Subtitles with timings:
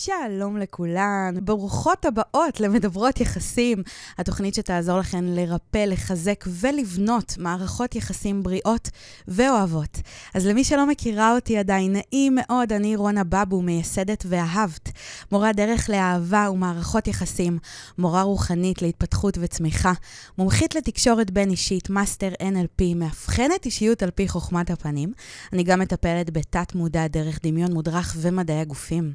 [0.00, 3.82] שלום לכולן, ברוכות הבאות למדברות יחסים,
[4.18, 8.90] התוכנית שתעזור לכן לרפא, לחזק ולבנות מערכות יחסים בריאות
[9.28, 9.98] ואוהבות.
[10.34, 14.90] אז למי שלא מכירה אותי עדיין, נעים מאוד, אני רונה בבו, מייסדת ואהבת,
[15.32, 17.58] מורה דרך לאהבה ומערכות יחסים,
[17.98, 19.92] מורה רוחנית להתפתחות וצמיחה,
[20.38, 25.12] מומחית לתקשורת בין-אישית, master NLP, מאבחנת אישיות על פי חוכמת הפנים.
[25.52, 29.12] אני גם מטפלת בתת-מודע דרך דמיון מודרך ומדעי הגופים.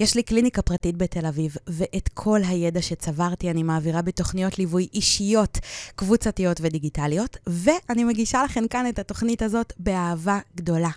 [0.00, 5.58] יש לי קליניקה פרטית בתל אביב, ואת כל הידע שצברתי אני מעבירה בתוכניות ליווי אישיות,
[5.96, 10.90] קבוצתיות ודיגיטליות, ואני מגישה לכם כאן את התוכנית הזאת באהבה גדולה.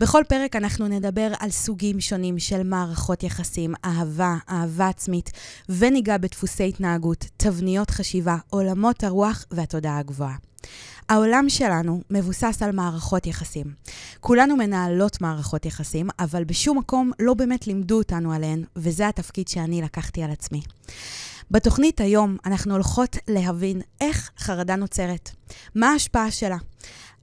[0.00, 5.30] בכל פרק אנחנו נדבר על סוגים שונים של מערכות יחסים, אהבה, אהבה עצמית,
[5.68, 10.36] וניגע בדפוסי התנהגות, תבניות חשיבה, עולמות הרוח והתודעה הגבוהה.
[11.08, 13.66] העולם שלנו מבוסס על מערכות יחסים.
[14.20, 19.82] כולנו מנהלות מערכות יחסים, אבל בשום מקום לא באמת לימדו אותנו עליהן, וזה התפקיד שאני
[19.82, 20.60] לקחתי על עצמי.
[21.50, 25.30] בתוכנית היום אנחנו הולכות להבין איך חרדה נוצרת,
[25.74, 26.56] מה ההשפעה שלה.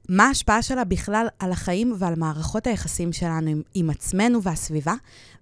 [0.10, 4.94] מה ההשפעה שלה בכלל על החיים ועל מערכות היחסים שלנו עם, עם עצמנו והסביבה,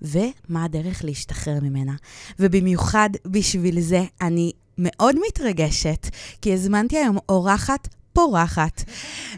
[0.02, 1.94] ומה הדרך להשתחרר ממנה.
[2.40, 6.08] ובמיוחד בשביל זה אני מאוד מתרגשת,
[6.42, 8.84] כי הזמנתי היום אורחת פורחת.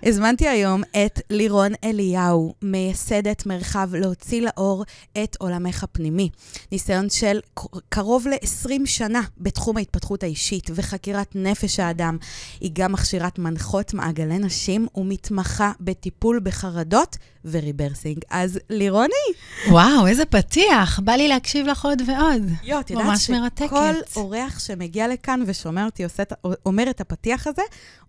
[0.04, 4.84] הזמנתי היום את לירון אליהו, מייסדת מרחב להוציא לאור
[5.24, 6.30] את עולמך הפנימי.
[6.72, 7.40] ניסיון של
[7.90, 12.18] קרוב ל-20 שנה בתחום ההתפתחות האישית וחקירת נפש האדם.
[12.60, 18.18] היא גם מכשירת מנחות מעגלי נשים ומתמחה בטיפול בחרדות וריברסינג.
[18.30, 19.14] אז לירוני.
[19.70, 21.00] וואו, איזה פתיח.
[21.00, 22.42] בא לי להקשיב לך עוד ועוד.
[22.64, 26.24] יו, את יודעת שכל אורח שמגיע לכאן ושומע אותי עושה,
[26.66, 27.62] אומר את הפתיח הזה,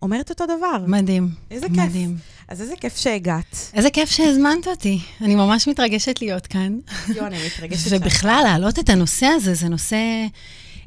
[0.03, 0.54] אומרת אותו דבר.
[0.87, 1.29] מדהים.
[1.51, 1.79] איזה כיף.
[1.79, 2.17] מדהים.
[2.49, 3.71] אז איזה כיף שהגעת.
[3.75, 5.01] איזה כיף שהזמנת אותי.
[5.21, 6.79] אני ממש מתרגשת להיות כאן.
[7.15, 7.87] יו, אני מתרגשת.
[7.93, 9.97] ובכלל, להעלות את הנושא הזה, זה נושא,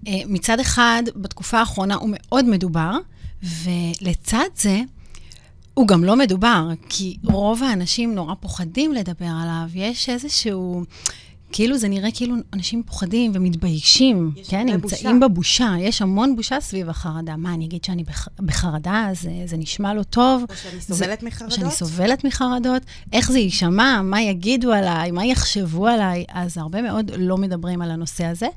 [0.08, 2.98] אה, מצד אחד, בתקופה האחרונה הוא מאוד מדובר,
[3.44, 4.82] ולצד זה,
[5.74, 9.70] הוא גם לא מדובר, כי רוב האנשים נורא פוחדים לדבר עליו.
[9.76, 10.84] יש איזשהו...
[11.52, 14.66] כאילו זה נראה כאילו אנשים פוחדים ומתביישים, כן?
[14.70, 15.28] נמצאים בושה.
[15.28, 15.76] בבושה.
[15.80, 17.36] יש המון בושה סביב החרדה.
[17.36, 18.28] מה, אני אגיד שאני בח...
[18.40, 20.44] בחרדה, זה, זה נשמע לא טוב.
[20.50, 21.54] או שאני סובלת זה, מחרדות.
[21.54, 22.82] שאני סובלת מחרדות.
[23.14, 26.26] איך זה יישמע, מה יגידו עליי, מה יחשבו עליי.
[26.30, 28.48] אז הרבה מאוד לא מדברים על הנושא הזה,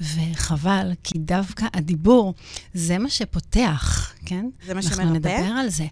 [0.00, 2.34] וחבל, כי דווקא הדיבור,
[2.74, 4.46] זה מה שפותח, כן?
[4.66, 5.00] זה מה שמרפא?
[5.02, 5.86] אנחנו נדבר על זה.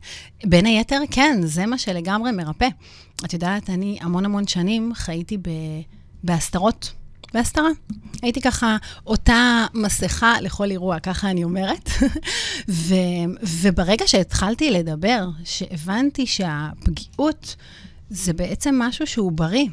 [0.44, 2.68] בין היתר, כן, זה מה שלגמרי מרפא.
[3.24, 5.48] את יודעת, אני המון המון שנים חייתי ב...
[6.24, 6.92] בהסתרות,
[7.34, 7.68] בהסתרה.
[8.22, 11.90] הייתי ככה אותה מסכה לכל אירוע, ככה אני אומרת.
[12.68, 12.94] ו,
[13.42, 17.56] וברגע שהתחלתי לדבר, שהבנתי שהפגיעות
[18.10, 19.66] זה בעצם משהו שהוא בריא.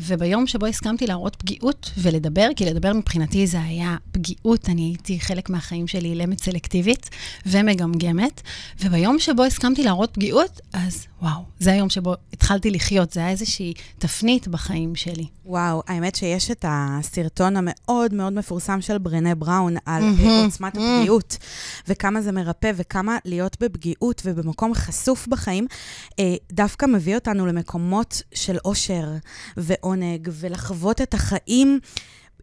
[0.00, 5.50] וביום שבו הסכמתי להראות פגיעות ולדבר, כי לדבר מבחינתי זה היה פגיעות, אני הייתי חלק
[5.50, 7.10] מהחיים שלי אילמת סלקטיבית
[7.46, 8.40] ומגמגמת,
[8.80, 13.74] וביום שבו הסכמתי להראות פגיעות, אז וואו, זה היום שבו התחלתי לחיות, זה היה איזושהי
[13.98, 15.26] תפנית בחיים שלי.
[15.44, 20.80] וואו, האמת שיש את הסרטון המאוד מאוד מפורסם של ברנה בראון על mm-hmm, עוצמת mm-hmm.
[20.80, 21.36] הפגיעות,
[21.88, 25.66] וכמה זה מרפא, וכמה להיות בפגיעות ובמקום חשוף בחיים,
[26.18, 29.04] אה, דווקא מביא אותנו למקומות של אושר
[29.56, 29.89] ועונג,
[30.32, 31.80] ולחוות את החיים.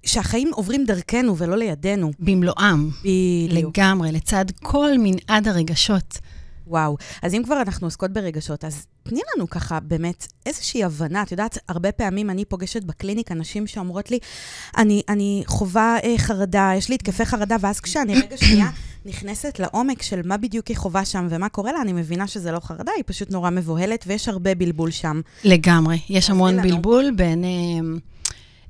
[0.06, 2.12] שהחיים עוברים דרכנו ולא לידינו.
[2.19, 2.90] במלואם.
[3.00, 3.78] בדיוק.
[3.78, 6.19] לגמרי, לצד כל מנעד הרגשות.
[6.68, 6.97] וואו.
[7.22, 11.22] אז אם כבר אנחנו עוסקות ברגשות, אז תני לנו ככה באמת איזושהי הבנה.
[11.22, 14.19] את יודעת, הרבה פעמים אני פוגשת בקליניק אנשים שאומרות לי,
[14.78, 18.69] אני, אני חווה אה, חרדה, יש לי התקפי חרדה, ואז כשאני רגע שנייה
[19.07, 22.59] נכנסת לעומק של מה בדיוק היא חווה שם ומה קורה לה, אני מבינה שזה לא
[22.59, 25.22] חרדה, היא פשוט נורא מבוהלת, ויש הרבה בלבול שם.
[25.44, 26.00] לגמרי.
[26.09, 27.50] יש המון בלבול בין אה,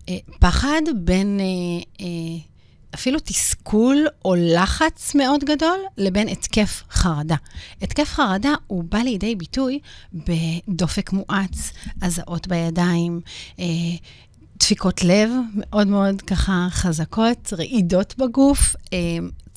[0.09, 1.39] אה, פחד, בין...
[1.39, 2.07] אה, אה,
[2.95, 7.35] אפילו תסכול או לחץ מאוד גדול לבין התקף חרדה.
[7.81, 9.79] התקף חרדה הוא בא לידי ביטוי
[10.13, 11.71] בדופק מואץ,
[12.01, 13.21] הזעות בידיים,
[13.59, 13.65] אה,
[14.59, 18.97] דפיקות לב מאוד מאוד ככה חזקות, רעידות בגוף, אה,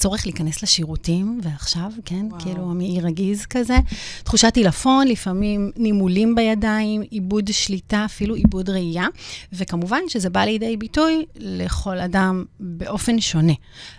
[0.00, 2.40] צורך להיכנס לשירותים, ועכשיו, כן, וואו.
[2.40, 3.76] כאילו המעי רגיז כזה.
[4.22, 9.06] תחושת עילפון, לפעמים נימולים בידיים, עיבוד שליטה, אפילו עיבוד ראייה,
[9.52, 13.52] וכמובן שזה בא לידי ביטוי לכל אדם באופן שונה.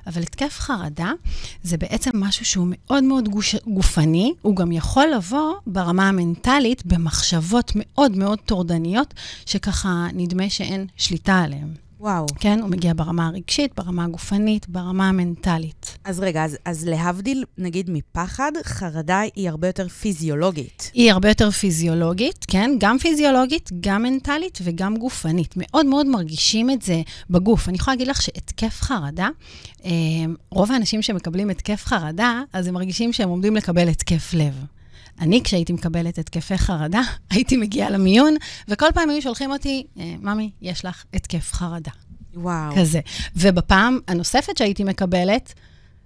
[0.07, 1.11] אבל התקף חרדה
[1.63, 7.71] זה בעצם משהו שהוא מאוד מאוד גוש, גופני, הוא גם יכול לבוא ברמה המנטלית במחשבות
[7.75, 9.13] מאוד מאוד טורדניות,
[9.45, 11.90] שככה נדמה שאין שליטה עליהן.
[12.01, 12.25] וואו.
[12.39, 12.59] כן?
[12.61, 15.97] הוא מגיע ברמה הרגשית, ברמה הגופנית, ברמה המנטלית.
[16.03, 20.91] אז רגע, אז, אז להבדיל, נגיד, מפחד, חרדה היא הרבה יותר פיזיולוגית.
[20.93, 22.71] היא הרבה יותר פיזיולוגית, כן?
[22.79, 25.53] גם פיזיולוגית, גם מנטלית וגם גופנית.
[25.57, 27.69] מאוד מאוד מרגישים את זה בגוף.
[27.69, 29.29] אני יכולה להגיד לך שהתקף חרדה,
[29.85, 29.91] אה,
[30.49, 34.65] רוב האנשים שמקבלים התקף חרדה, אז הם מרגישים שהם עומדים לקבל התקף לב.
[35.19, 38.35] אני, כשהייתי מקבלת התקפי חרדה, הייתי מגיעה למיון,
[38.67, 41.91] וכל פעם היו שולחים אותי, אה, ממי, יש לך התקף חרדה.
[42.33, 42.75] וואו.
[42.75, 42.99] כזה.
[43.35, 45.53] ובפעם הנוספת שהייתי מקבלת,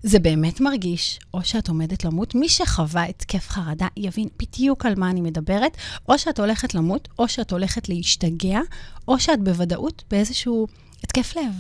[0.04, 5.10] זה באמת מרגיש, או שאת עומדת למות, מי שחווה התקף חרדה יבין בדיוק על מה
[5.10, 5.78] אני מדברת,
[6.10, 8.60] או שאת הולכת למות, או שאת הולכת להשתגע,
[9.08, 10.68] או שאת בוודאות באיזשהו
[11.04, 11.54] התקף לב,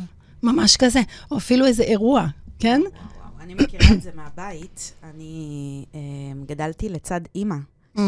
[0.43, 1.01] ממש כזה,
[1.31, 2.27] או אפילו איזה אירוע,
[2.59, 2.81] כן?
[2.81, 3.14] וואו,
[3.45, 4.93] אני מכירה את זה מהבית.
[5.03, 5.99] אני אה,
[6.45, 7.55] גדלתי לצד אימא.
[7.97, 7.99] Mm.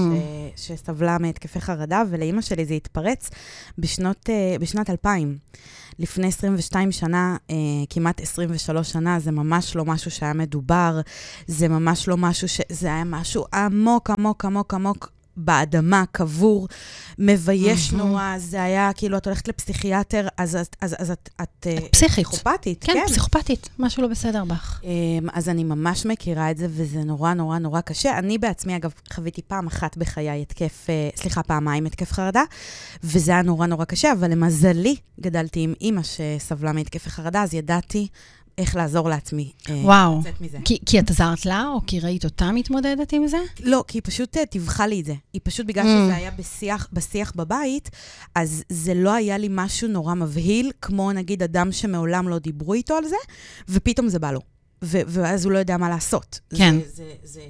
[0.56, 3.30] ש- שסבלה מהתקפי חרדה, ולאימא שלי זה התפרץ
[3.78, 5.38] בשנות, אה, בשנת 2000.
[6.00, 7.56] לפני 22 שנה, אה,
[7.90, 11.02] כמעט 23 שנה, זה ממש לא משהו שהיה מדובר,
[11.48, 12.62] זה ממש לא משהו ש...
[12.70, 16.68] זה היה משהו עמוק, עמוק, עמוק, עמוק באדמה, קבור,
[17.20, 17.94] מבייש.
[17.94, 21.30] נורא, זה היה כאילו, את הולכת לפסיכיאטר, אז, אז, אז, אז את...
[21.42, 22.28] את אה, פסיכית.
[22.28, 24.82] פסיכופתית, כן, פסיכופתית, משהו לא בסדר בך.
[24.84, 28.18] אמ, אז אני ממש מכירה את זה, וזה נורא נורא נורא קשה.
[28.18, 32.44] אני בעצמי, אגב, חוויתי פעם אחת בחיי התקף, אה, סליחה, פעמיים התקף חרדה,
[33.04, 38.08] וזה היה נורא נורא קשה, אבל למזלי, גדלתי עם אימא שסבלה מהתקפי חרדה, אז ידעתי
[38.58, 39.52] איך לעזור לעצמי.
[39.70, 40.20] אה, וואו.
[40.20, 40.58] לצאת מזה.
[40.66, 43.38] כי, כי את עזרת לה, או כי ראית אותה מתמודדת עם זה?
[43.60, 45.14] לא, כי היא פשוט אה, טיווחה לי את זה.
[45.34, 45.88] היא פשוט, בגלל Mm.
[46.08, 47.90] שזה היה בשיח, בשיח בבית,
[48.36, 52.94] אז זה לא היה לי משהו נורא מבהיל, כמו נגיד אדם שמעולם לא דיברו איתו
[52.96, 53.16] על זה,
[53.70, 54.40] ופתאום זה בא לו.
[54.84, 56.40] ו- ואז הוא לא יודע מה לעשות.
[56.58, 56.76] כן.
[56.80, 57.42] זה, זה, זה,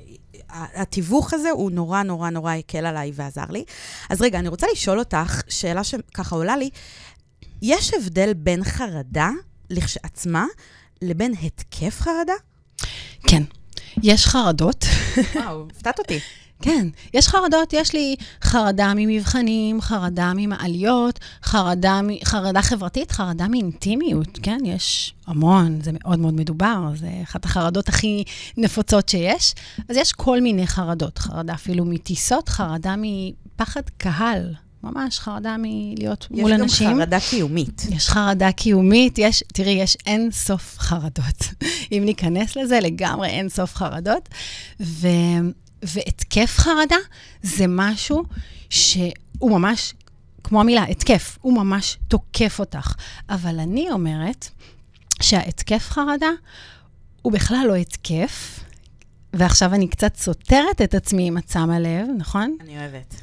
[0.49, 3.63] התיווך הזה הוא נורא נורא נורא הקל עליי ועזר לי.
[4.09, 6.69] אז רגע, אני רוצה לשאול אותך, שאלה שככה עולה לי,
[7.61, 9.29] יש הבדל בין חרדה
[9.69, 10.45] לכשעצמה
[11.01, 12.33] לבין התקף חרדה?
[13.27, 13.43] כן.
[14.03, 14.85] יש חרדות.
[15.35, 16.19] וואו, הפתעת אותי.
[16.61, 24.39] כן, יש חרדות, יש לי חרדה ממבחנים, חרדה ממעליות, חרדה, מ- חרדה חברתית, חרדה מאינטימיות,
[24.43, 24.57] כן?
[24.65, 28.23] יש המון, זה מאוד מאוד מדובר, זה אחת החרדות הכי
[28.57, 29.53] נפוצות שיש.
[29.89, 34.53] אז יש כל מיני חרדות, חרדה אפילו מטיסות, חרדה מפחד קהל,
[34.91, 36.89] ממש חרדה מלהיות מול יש אנשים.
[36.89, 37.81] גם חרדה קיומית.
[37.89, 41.53] יש חרדה קיומית, יש, תראי, יש אין סוף חרדות.
[41.91, 44.29] אם ניכנס לזה, לגמרי אין סוף חרדות.
[44.79, 45.07] ו,
[45.83, 46.95] והתקף חרדה
[47.43, 48.23] זה משהו
[48.69, 49.93] שהוא ממש,
[50.43, 52.93] כמו המילה, התקף, הוא ממש תוקף אותך.
[53.29, 54.49] אבל אני אומרת
[55.21, 56.29] שההתקף חרדה
[57.21, 58.59] הוא בכלל לא התקף,
[59.33, 62.57] ועכשיו אני קצת סותרת את עצמי אם את שמה לב, נכון?
[62.61, 63.15] אני אוהבת.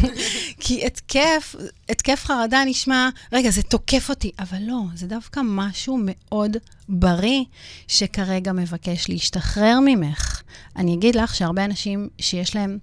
[0.60, 1.54] כי התקף,
[1.88, 6.56] התקף חרדה נשמע, רגע, זה תוקף אותי, אבל לא, זה דווקא משהו מאוד
[6.88, 7.44] בריא
[7.88, 10.42] שכרגע מבקש להשתחרר ממך.
[10.76, 12.78] אני אגיד לך שהרבה אנשים שיש להם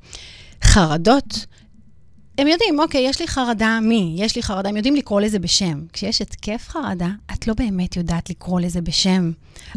[0.64, 1.46] חרדות,
[2.42, 4.16] הם יודעים, אוקיי, יש לי חרדה מי?
[4.18, 5.86] יש לי חרדה, הם יודעים לקרוא לזה בשם.
[5.94, 9.32] כשיש התקף חרדה, את לא באמת יודעת לקרוא לזה בשם.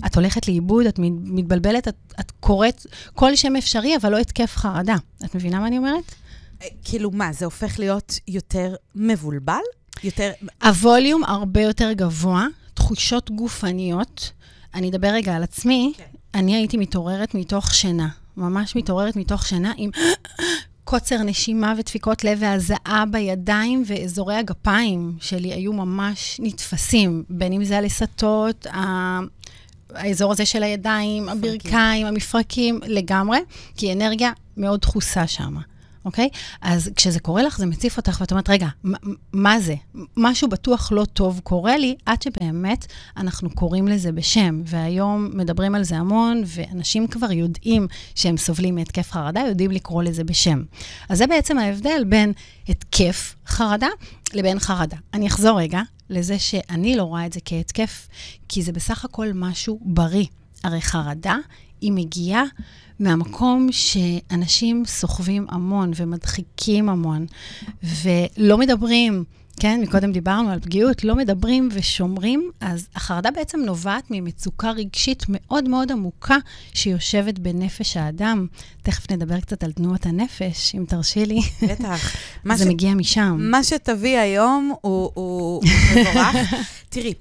[0.07, 4.97] את הולכת לאיבוד, את מתבלבלת, את, את קוראת כל שם אפשרי, אבל לא התקף חרדה.
[5.25, 6.15] את מבינה מה אני אומרת?
[6.63, 9.63] אה, כאילו מה, זה הופך להיות יותר מבולבל?
[10.05, 10.31] יותר...
[10.63, 14.31] הווליום הרבה יותר גבוה, תחושות גופניות.
[14.75, 15.93] אני אדבר רגע על עצמי.
[15.97, 16.05] כן.
[16.35, 19.91] אני הייתי מתעוררת מתוך שינה, ממש מתעוררת מתוך שינה עם
[20.85, 27.79] קוצר נשימה ודפיקות לב והזעה בידיים, ואזורי הגפיים שלי היו ממש נתפסים, בין אם זה
[27.79, 29.21] הלסתות, ה-
[29.95, 33.39] האזור הזה של הידיים, הברכיים, המפרקים, לגמרי,
[33.77, 35.55] כי אנרגיה מאוד דחוסה שם.
[36.05, 36.29] אוקיי?
[36.61, 38.99] אז כשזה קורה לך, זה מציף אותך, ואת אומרת, רגע, מה,
[39.33, 39.75] מה זה?
[40.17, 44.63] משהו בטוח לא טוב קורה לי, עד שבאמת אנחנו קוראים לזה בשם.
[44.67, 50.25] והיום מדברים על זה המון, ואנשים כבר יודעים שהם סובלים מהתקף חרדה, יודעים לקרוא לזה
[50.25, 50.63] בשם.
[51.09, 52.33] אז זה בעצם ההבדל בין
[52.69, 53.89] התקף חרדה
[54.35, 54.97] לבין חרדה.
[55.15, 55.81] אני אחזור רגע
[56.11, 58.09] לזה שאני לא רואה את זה כהתקף,
[58.49, 60.27] כי זה בסך הכל משהו בריא.
[60.65, 61.37] הרי חרדה,
[61.85, 62.45] היא מגיעה
[62.99, 67.27] מהמקום שאנשים סוחבים המון ומדחיקים המון,
[67.83, 69.25] ולא מדברים,
[69.61, 75.69] כן, מקודם דיברנו על פגיעות, לא מדברים ושומרים, אז החרדה בעצם נובעת ממצוקה רגשית מאוד
[75.69, 76.37] מאוד עמוקה
[76.75, 78.47] שיושבת בנפש האדם.
[78.83, 81.41] תכף נדבר קצת על תנועות הנפש, אם תרשי לי.
[81.63, 82.17] בטח.
[82.57, 83.37] זה ש- מגיע משם.
[83.41, 85.63] מה שתביא היום הוא, הוא, הוא
[85.97, 86.55] מבורך.
[86.89, 87.15] תראי,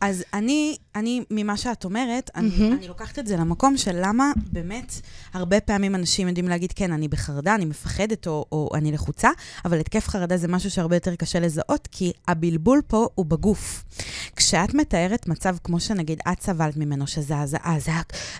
[0.00, 2.76] אז אני, אני, ממה שאת אומרת, אני, מהמם.
[2.76, 5.00] אני לוקחת את זה למקום של למה באמת
[5.34, 9.30] הרבה פעמים אנשים יודעים להגיד, כן, אני בחרדה, אני מפחדת או, או אני לחוצה,
[9.64, 13.84] אבל התקף חרדה זה משהו שהרבה יותר קשה לזהות, כי הבלבול פה הוא בגוף.
[14.36, 17.90] כשאת מתארת מצב כמו שנגיד את סבלת ממנו, שזה הזעה, זה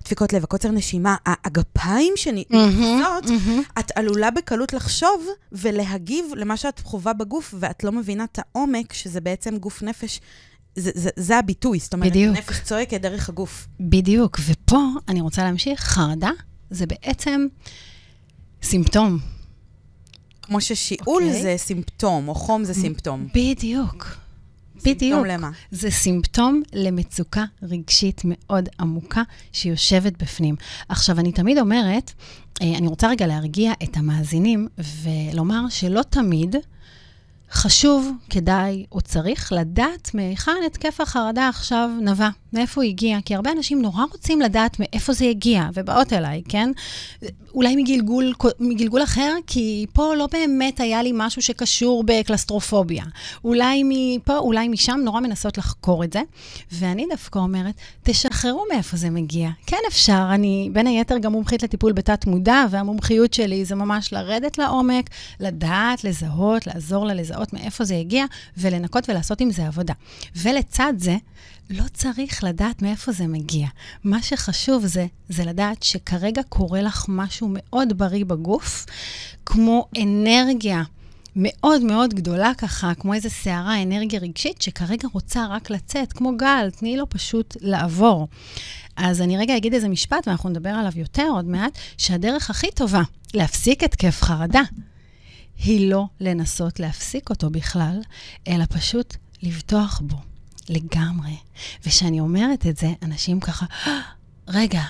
[0.00, 3.62] הדפיקות לב, הקוצר נשימה, הגפיים שנכנסות, מהמם.
[3.78, 9.20] את עלולה בקלות לחשוב ולהגיב למה שאת חווה בגוף, ואת לא מבינה את העומק, שזה
[9.20, 10.20] בעצם גוף נפש.
[10.78, 12.36] זה, זה, זה הביטוי, זאת אומרת, בדיוק.
[12.36, 13.68] נפש צועקת דרך הגוף.
[13.80, 16.30] בדיוק, ופה אני רוצה להמשיך, חרדה
[16.70, 17.46] זה בעצם
[18.62, 19.18] סימפטום.
[20.42, 21.42] כמו ששיעול אוקיי.
[21.42, 23.28] זה סימפטום, או חום זה סימפטום.
[23.34, 24.16] בדיוק.
[24.76, 24.98] בדיוק.
[24.98, 25.50] סימפטום למה?
[25.70, 30.56] זה סימפטום למצוקה רגשית מאוד עמוקה שיושבת בפנים.
[30.88, 32.12] עכשיו, אני תמיד אומרת,
[32.62, 34.68] אה, אני רוצה רגע להרגיע את המאזינים
[35.02, 36.56] ולומר שלא תמיד
[37.52, 43.18] חשוב, כדאי או צריך לדעת מהיכן התקף החרדה עכשיו נבע, מאיפה הוא הגיע.
[43.24, 46.70] כי הרבה אנשים נורא רוצים לדעת מאיפה זה הגיע, ובאות אליי, כן?
[47.54, 53.04] אולי מגלגול, מגלגול אחר, כי פה לא באמת היה לי משהו שקשור בקלסטרופוביה.
[53.44, 56.20] אולי מפה, אולי משם, נורא מנסות לחקור את זה.
[56.72, 59.50] ואני דווקא אומרת, תשחררו מאיפה זה מגיע.
[59.66, 65.10] כן אפשר, אני בין היתר גם מומחית לטיפול בתת-מודע, והמומחיות שלי זה ממש לרדת לעומק,
[65.40, 68.24] לדעת, לזהות, לעזור לה לזהות מאיפה זה הגיע,
[68.56, 69.94] ולנקות ולעשות עם זה עבודה.
[70.36, 71.16] ולצד זה,
[71.70, 73.66] לא צריך לדעת מאיפה זה מגיע.
[74.04, 78.86] מה שחשוב זה, זה לדעת שכרגע קורה לך משהו מאוד בריא בגוף,
[79.46, 80.82] כמו אנרגיה
[81.36, 86.70] מאוד מאוד גדולה ככה, כמו איזו סערה, אנרגיה רגשית, שכרגע רוצה רק לצאת, כמו גל,
[86.70, 88.28] תני לו פשוט לעבור.
[88.96, 93.02] אז אני רגע אגיד איזה משפט, ואנחנו נדבר עליו יותר עוד מעט, שהדרך הכי טובה
[93.34, 94.62] להפסיק התקף חרדה,
[95.58, 98.00] היא לא לנסות להפסיק אותו בכלל,
[98.48, 100.16] אלא פשוט לבטוח בו
[100.68, 101.36] לגמרי.
[101.86, 104.00] וכשאני אומרת את זה, אנשים ככה, "אה,
[104.48, 104.82] רגע,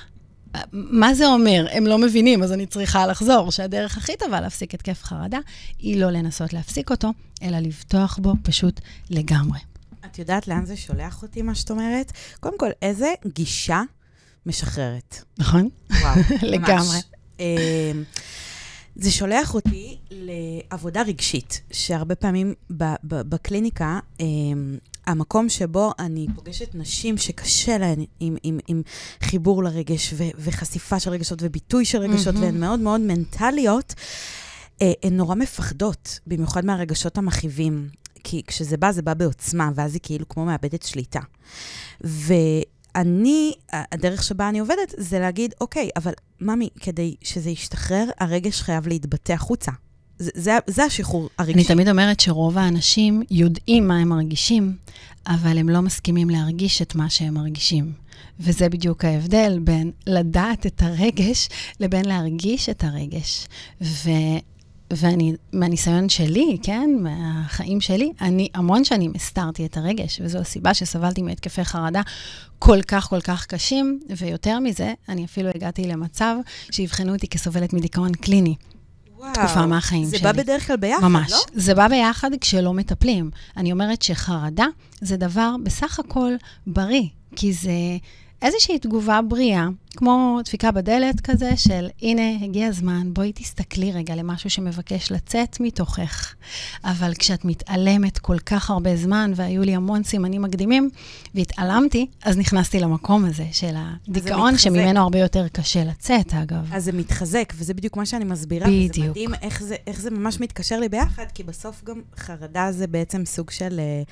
[0.72, 1.66] מה זה אומר?
[1.70, 5.38] הם לא מבינים, אז אני צריכה לחזור, שהדרך הכי טובה להפסיק התקף חרדה
[5.78, 9.58] היא לא לנסות להפסיק אותו, אלא לבטוח בו פשוט לגמרי.
[10.06, 12.12] את יודעת לאן זה שולח אותי, מה שאת אומרת?
[12.40, 13.82] קודם כל, איזה גישה
[14.46, 15.25] משחררת.
[15.38, 15.68] נכון?
[15.90, 16.42] וואו, ממש.
[16.42, 16.98] לגמרי.
[18.99, 22.95] זה שולח אותי לעבודה רגשית, שהרבה פעמים ב- ב-
[23.28, 28.83] בקליניקה, אמ, המקום שבו אני פוגשת נשים שקשה להן עם, עם, עם
[29.23, 32.47] חיבור לרגש ו- וחשיפה של רגשות וביטוי של רגשות, מהמם.
[32.47, 33.95] והן מאוד מאוד מנטליות,
[34.83, 37.88] אה, הן נורא מפחדות, במיוחד מהרגשות המכאיבים.
[38.25, 41.21] כי כשזה בא, זה בא בעוצמה, ואז היא כאילו כמו מאבדת שליטה.
[42.99, 48.88] ואני, הדרך שבה אני עובדת, זה להגיד, אוקיי, אבל ממי, כדי שזה ישתחרר, הרגש חייב
[48.88, 49.73] להתבטא החוצה.
[50.19, 51.55] זה, זה, זה השחרור הרגשי.
[51.55, 54.76] אני תמיד אומרת שרוב האנשים יודעים מה הם מרגישים,
[55.26, 57.93] אבל הם לא מסכימים להרגיש את מה שהם מרגישים.
[58.40, 61.49] וזה בדיוק ההבדל בין לדעת את הרגש
[61.81, 63.47] לבין להרגיש את הרגש.
[63.83, 64.11] ו...
[64.92, 71.23] ואני, מהניסיון שלי, כן, מהחיים שלי, אני המון שנים הסתרתי את הרגש, וזו הסיבה שסבלתי
[71.23, 72.02] מהתקפי חרדה
[72.59, 76.37] כל כך כל כך קשים, ויותר מזה, אני אפילו הגעתי למצב
[76.71, 78.54] שיבחנו אותי כסובלת מדיכאון קליני.
[79.18, 80.33] וואו, תקופה מהחיים זה שלי.
[80.33, 81.30] בא בדרך כלל ביחד, ממש.
[81.30, 81.38] לא?
[81.52, 83.30] זה בא ביחד כשלא מטפלים.
[83.57, 84.66] אני אומרת שחרדה
[85.00, 86.33] זה דבר בסך הכל
[86.66, 87.71] בריא, כי זה
[88.42, 94.50] איזושהי תגובה בריאה, כמו דפיקה בדלת כזה של, הנה, הגיע הזמן, בואי תסתכלי רגע למשהו
[94.50, 96.35] שמבקש לצאת מתוכך.
[96.85, 100.90] אבל כשאת מתעלמת כל כך הרבה זמן, והיו לי המון סימנים מקדימים,
[101.35, 104.59] והתעלמתי, אז נכנסתי למקום הזה של הדיכאון.
[104.59, 106.68] שממנו הרבה יותר קשה לצאת, אגב.
[106.73, 108.66] אז זה מתחזק, וזה בדיוק מה שאני מסבירה.
[108.66, 108.97] בדיוק.
[108.97, 112.87] וזה מדהים איך זה, איך זה ממש מתקשר לי ביחד, כי בסוף גם חרדה זה
[112.87, 113.80] בעצם סוג של...
[113.80, 114.02] אה,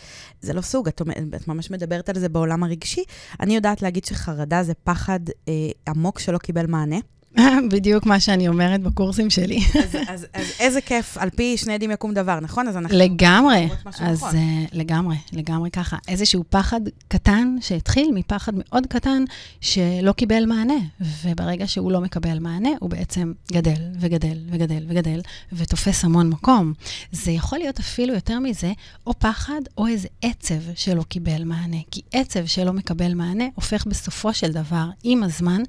[0.41, 1.03] זה לא סוג, את,
[1.37, 3.05] את ממש מדברת על זה בעולם הרגשי.
[3.41, 6.97] אני יודעת להגיד שחרדה זה פחד אה, עמוק שלא קיבל מענה.
[7.73, 9.61] בדיוק מה שאני אומרת בקורסים שלי.
[9.85, 12.69] אז, אז, אז איזה כיף, על פי שני עדים יקום דבר, נכון?
[12.69, 12.99] אז אנחנו...
[12.99, 13.69] לגמרי.
[14.01, 14.31] אז נכון.
[14.35, 15.97] uh, לגמרי, לגמרי ככה.
[16.09, 19.25] איזשהו פחד קטן שהתחיל מפחד מאוד קטן
[19.61, 20.79] שלא קיבל מענה,
[21.25, 25.21] וברגע שהוא לא מקבל מענה, הוא בעצם גדל וגדל וגדל וגדל,
[25.53, 26.73] ותופס המון מקום.
[27.13, 28.73] זה יכול להיות אפילו יותר מזה,
[29.07, 31.77] או פחד או איזה עצב שלא קיבל מענה.
[31.91, 35.63] כי עצב שלא מקבל מענה הופך בסופו של דבר, עם הזמן,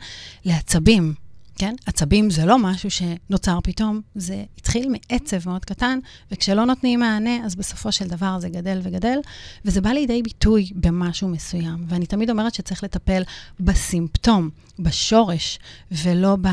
[0.46, 1.27] לעצבים.
[1.58, 1.76] כן?
[1.86, 6.00] עצבים זה לא משהו שנוצר פתאום, זה התחיל מעצב מאוד קטן,
[6.32, 9.20] וכשלא נותנים מענה, אז בסופו של דבר זה גדל וגדל,
[9.66, 11.86] וזה בא לידי ביטוי במשהו מסוים.
[11.88, 13.24] ואני תמיד אומרת שצריך לטפל
[13.60, 14.50] בסימפטום,
[14.80, 15.60] בשורש,
[15.92, 16.48] ולא, ב,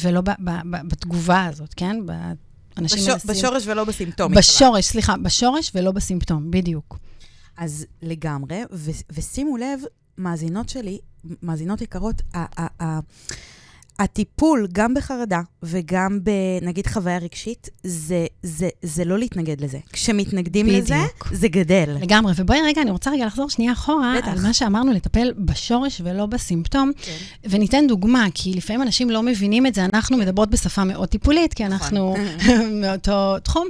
[0.00, 1.96] ולא ב, ב, ב, בתגובה הזאת, כן?
[2.06, 2.12] ב,
[2.78, 3.30] אנשים בשור, מנסים...
[3.30, 4.34] בשורש ולא בסימפטום.
[4.34, 6.98] בשורש, סליחה, בשורש ולא בסימפטום, בדיוק.
[7.56, 9.80] אז לגמרי, ו- ושימו לב,
[10.18, 10.98] מאזינות שלי,
[11.42, 13.00] מאזינות יקרות, ה- ה- ה-
[13.98, 19.78] הטיפול, גם בחרדה וגם בנגיד חוויה רגשית, זה, זה, זה לא להתנגד לזה.
[19.92, 20.84] כשמתנגדים בדיוק.
[20.84, 20.96] לזה,
[21.30, 21.96] זה גדל.
[22.00, 22.32] לגמרי.
[22.36, 24.28] ובואי רגע, אני רוצה רגע לחזור שנייה אחורה, בטח.
[24.28, 26.92] על מה שאמרנו, לטפל בשורש ולא בסימפטום.
[27.02, 27.12] כן.
[27.44, 31.66] וניתן דוגמה, כי לפעמים אנשים לא מבינים את זה, אנחנו מדברות בשפה מאוד טיפולית, כי
[31.66, 32.16] אנחנו
[32.80, 33.68] מאותו תחום,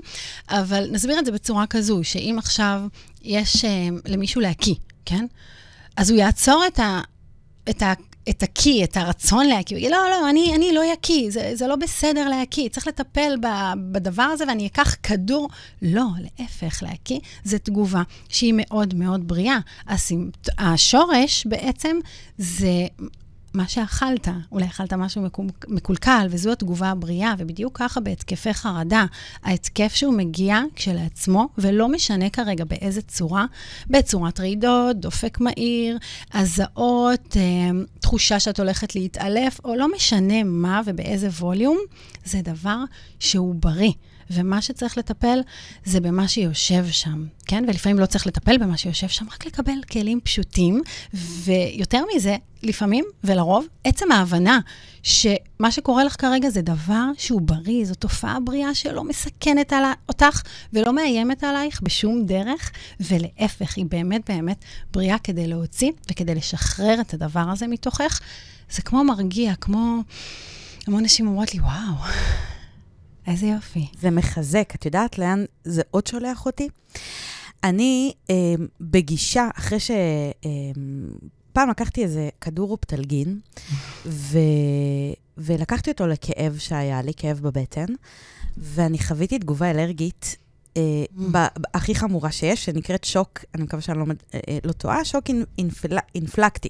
[0.50, 2.80] אבל נסביר את זה בצורה כזו, שאם עכשיו
[3.22, 5.26] יש אה, למישהו להקיא, כן?
[5.96, 7.00] אז הוא יעצור את ה...
[7.70, 7.92] את ה
[8.30, 11.66] את הקיא, את הרצון להקיא, הוא יגיד, לא, לא, אני, אני לא יקיא, זה, זה
[11.66, 13.46] לא בסדר להקיא, צריך לטפל ב,
[13.92, 15.48] בדבר הזה ואני אקח כדור.
[15.82, 19.58] לא, להפך, להקיא זה תגובה שהיא מאוד מאוד בריאה.
[19.86, 20.34] הסימפ...
[20.58, 21.96] השורש בעצם
[22.38, 22.86] זה
[23.58, 29.04] מה שאכלת, אולי אכלת משהו מקו- מקולקל, וזו התגובה הבריאה, ובדיוק ככה בהתקפי חרדה.
[29.44, 33.46] ההתקף שהוא מגיע כשלעצמו, ולא משנה כרגע באיזה צורה,
[33.90, 35.98] בצורת רעידות, דופק מהיר,
[36.34, 41.78] הזעות, אה, תחושה שאת הולכת להתעלף, או לא משנה מה ובאיזה ווליום,
[42.24, 42.78] זה דבר
[43.18, 43.92] שהוא בריא.
[44.30, 45.38] ומה שצריך לטפל
[45.84, 47.64] זה במה שיושב שם, כן?
[47.68, 50.82] ולפעמים לא צריך לטפל במה שיושב שם, רק לקבל כלים פשוטים,
[51.14, 54.60] ויותר מזה, לפעמים ולרוב, עצם ההבנה
[55.02, 60.42] שמה שקורה לך כרגע זה דבר שהוא בריא, זו תופעה בריאה שלא מסכנת על אותך
[60.72, 62.70] ולא מאיימת עלייך בשום דרך,
[63.00, 68.20] ולהפך, היא באמת באמת בריאה כדי להוציא וכדי לשחרר את הדבר הזה מתוכך.
[68.70, 70.02] זה כמו מרגיע, כמו...
[70.86, 71.94] המון נשים אומרות לי, וואו,
[73.28, 73.86] איזה יופי.
[74.00, 74.72] זה מחזק.
[74.74, 76.68] את יודעת לאן זה עוד שולח אותי?
[77.64, 78.34] אני אה,
[78.80, 79.90] בגישה, אחרי ש...
[79.90, 80.50] אה,
[81.52, 83.40] פעם לקחתי איזה כדור אופטלגין,
[84.06, 84.38] ו...
[85.38, 87.86] ולקחתי אותו לכאב שהיה לי, כאב בבטן,
[88.56, 90.36] ואני חוויתי תגובה אלרגית
[90.76, 94.04] אה, ב- ב- הכי חמורה שיש, שנקראת שוק, אני מקווה שאני לא,
[94.34, 96.68] אה, אה, לא טועה, שוק אינ, אינפל, אינפלקטי.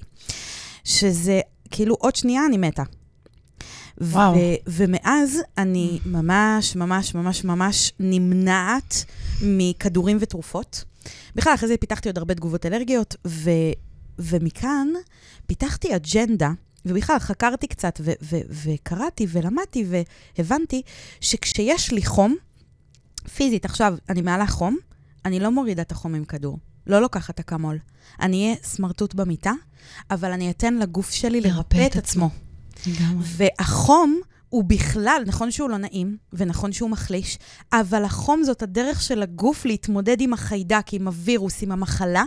[0.84, 2.82] שזה כאילו עוד שנייה אני מתה.
[4.00, 4.34] וואו.
[4.34, 9.04] ו- ומאז אני ממש, ממש, ממש, ממש נמנעת
[9.42, 10.84] מכדורים ותרופות.
[11.34, 13.50] בכלל, אחרי זה פיתחתי עוד הרבה תגובות אלרגיות, ו-
[14.18, 14.88] ומכאן
[15.46, 16.50] פיתחתי אג'נדה,
[16.86, 19.84] ובכלל חקרתי קצת, ו- ו- וקראתי ולמדתי
[20.38, 20.82] והבנתי
[21.20, 22.36] שכשיש לי חום,
[23.34, 24.76] פיזית, עכשיו, אני מעלה חום,
[25.24, 26.58] אני לא מורידה את החום עם כדור.
[26.86, 27.78] לא לוקחת אקמול.
[28.20, 29.52] אני אהיה סמרטוט במיטה,
[30.10, 32.30] אבל אני אתן לגוף שלי לרפא את עצמו.
[32.86, 33.24] לגמרי.
[33.36, 37.38] והחום הוא בכלל, נכון שהוא לא נעים, ונכון שהוא מחליש,
[37.72, 42.24] אבל החום זאת הדרך של הגוף להתמודד עם החיידק, עם הווירוס, עם המחלה,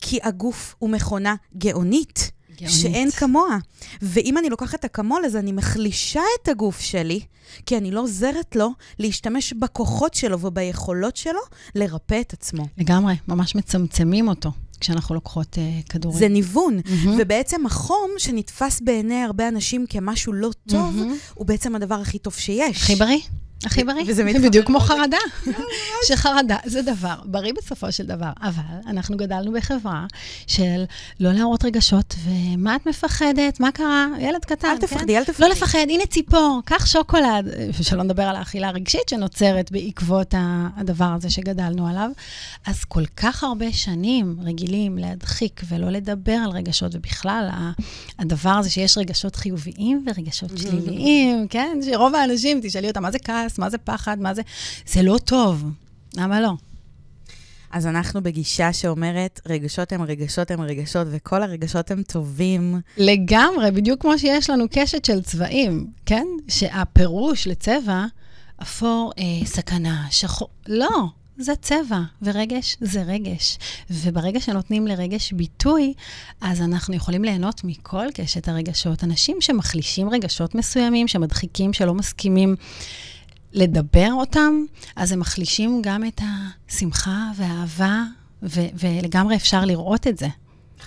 [0.00, 2.30] כי הגוף הוא מכונה גאונית.
[2.56, 2.80] גאונית.
[2.80, 3.58] שאין כמוה.
[4.02, 7.20] ואם אני לוקחת אקמול, אז אני מחלישה את הגוף שלי,
[7.66, 11.40] כי אני לא עוזרת לו להשתמש בכוחות שלו וביכולות שלו
[11.74, 12.66] לרפא את עצמו.
[12.78, 16.18] לגמרי, ממש מצמצמים אותו כשאנחנו לוקחות uh, כדורים.
[16.18, 16.80] זה ניוון.
[16.84, 17.18] מהמם.
[17.20, 21.14] ובעצם החום, שנתפס בעיני הרבה אנשים כמשהו לא טוב, מהמם.
[21.34, 22.82] הוא בעצם הדבר הכי טוב שיש.
[22.82, 23.18] הכי בריא.
[23.64, 24.04] הכי בריא.
[24.06, 24.80] וזה בדיוק כמו.
[24.80, 25.16] חרדה.
[26.06, 30.06] שחרדה זה דבר בריא בסופו של דבר, אבל אנחנו גדלנו בחברה
[30.46, 30.84] של
[31.20, 33.60] לא להראות רגשות, ומה את מפחדת?
[33.60, 34.06] מה קרה?
[34.18, 34.86] ילד קטן, אל כן?
[34.86, 35.48] תפחדי, אל תפחדי.
[35.48, 37.48] לא לפחד, הנה ציפור, קח שוקולד,
[37.82, 40.34] שלא נדבר על האכילה הרגשית שנוצרת בעקבות
[40.76, 42.10] הדבר הזה שגדלנו עליו.
[42.66, 47.48] אז כל כך הרבה שנים רגילים להדחיק ולא לדבר על רגשות, ובכלל,
[48.18, 51.78] הדבר הזה שיש רגשות חיוביים ורגשות שליליים, כן?
[51.84, 54.42] שרוב האנשים, תשאלי אותם, מה זה כעס, מה זה פחד, מה זה...
[54.86, 55.64] זה לא טוב.
[56.16, 56.52] למה לא?
[57.70, 62.80] אז אנחנו בגישה שאומרת, רגשות הם רגשות הם רגשות, וכל הרגשות הם טובים.
[62.96, 66.26] לגמרי, בדיוק כמו שיש לנו קשת של צבעים, כן?
[66.48, 68.04] שהפירוש לצבע,
[68.62, 71.06] אפור, אה, סכנה, שחור, לא,
[71.38, 73.58] זה צבע, ורגש זה רגש.
[73.90, 75.94] וברגע שנותנים לרגש ביטוי,
[76.40, 79.04] אז אנחנו יכולים ליהנות מכל קשת הרגשות.
[79.04, 82.56] אנשים שמחלישים רגשות מסוימים, שמדחיקים, שלא מסכימים
[83.52, 84.52] לדבר אותם,
[84.96, 86.20] אז הם מחלישים גם את
[86.68, 88.02] השמחה והאהבה,
[88.42, 90.28] ו- ולגמרי אפשר לראות את זה.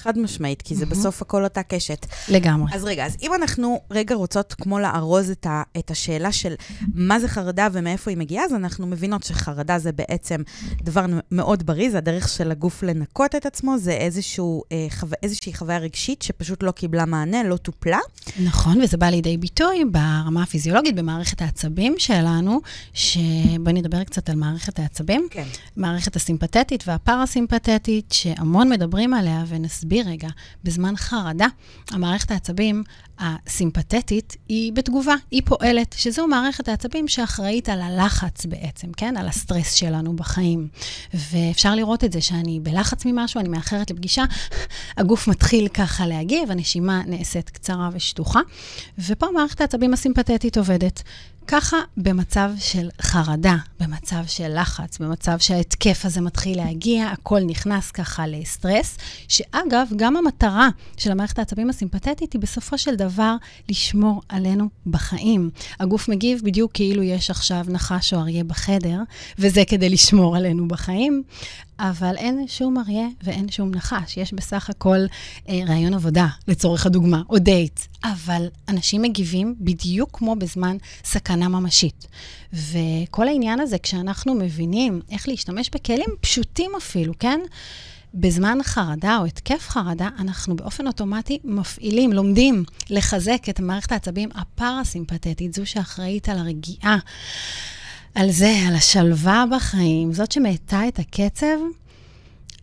[0.03, 2.05] חד משמעית, כי זה בסוף הכל אותה קשת.
[2.29, 2.71] לגמרי.
[2.75, 6.53] אז רגע, אז אם אנחנו רגע רוצות כמו לארוז את, ה, את השאלה של
[6.93, 10.41] מה זה חרדה ומאיפה היא מגיעה, אז אנחנו מבינות שחרדה זה בעצם
[10.81, 15.07] דבר מאוד בריא, זה הדרך של הגוף לנקות את עצמו, זה איזשהו, אה, חו...
[15.23, 17.99] איזושהי חוויה רגשית שפשוט לא קיבלה מענה, לא טופלה.
[18.43, 22.61] נכון, וזה בא לידי ביטוי ברמה הפיזיולוגית, במערכת העצבים שלנו,
[22.93, 25.27] שבואי נדבר קצת על מערכת העצבים.
[25.31, 25.47] כן.
[25.77, 30.27] מערכת הסימפתטית והפרסימפתטית, שהמון מדברים עליה, ונסביר רגע.
[30.63, 31.47] בזמן חרדה,
[31.91, 32.83] המערכת העצבים
[33.19, 39.17] הסימפתטית היא בתגובה, היא פועלת, שזו מערכת העצבים שאחראית על הלחץ בעצם, כן?
[39.17, 40.67] על הסטרס שלנו בחיים.
[41.13, 44.23] ואפשר לראות את זה שאני בלחץ ממשהו, אני מאחרת לפגישה,
[44.97, 48.39] הגוף מתחיל ככה להגיב, הנשימה נעשית קצרה ושטוחה,
[48.99, 51.03] ופה מערכת העצבים הסימפתטית עובדת.
[51.47, 58.27] ככה במצב של חרדה, במצב של לחץ, במצב שההתקף הזה מתחיל להגיע, הכל נכנס ככה
[58.27, 63.35] לסטרס, שאגב, גם המטרה של המערכת העצבים הסימפתטית היא בסופו של דבר
[63.69, 65.49] לשמור עלינו בחיים.
[65.79, 68.97] הגוף מגיב בדיוק כאילו יש עכשיו נחש או אריה בחדר,
[69.39, 71.23] וזה כדי לשמור עלינו בחיים.
[71.79, 74.17] אבל אין שום אריה ואין שום נחש.
[74.17, 74.99] יש בסך הכל
[75.49, 77.79] אה, רעיון עבודה, לצורך הדוגמה, או דייט.
[78.03, 82.07] אבל אנשים מגיבים בדיוק כמו בזמן סכנה ממשית.
[82.53, 87.39] וכל העניין הזה, כשאנחנו מבינים איך להשתמש בכלים פשוטים אפילו, כן?
[88.13, 95.53] בזמן חרדה או התקף חרדה, אנחנו באופן אוטומטי מפעילים, לומדים לחזק את מערכת העצבים הפרסימפטית,
[95.53, 96.97] זו שאחראית על הרגיעה.
[98.15, 101.57] על זה, על השלווה בחיים, זאת שמאטה את הקצב,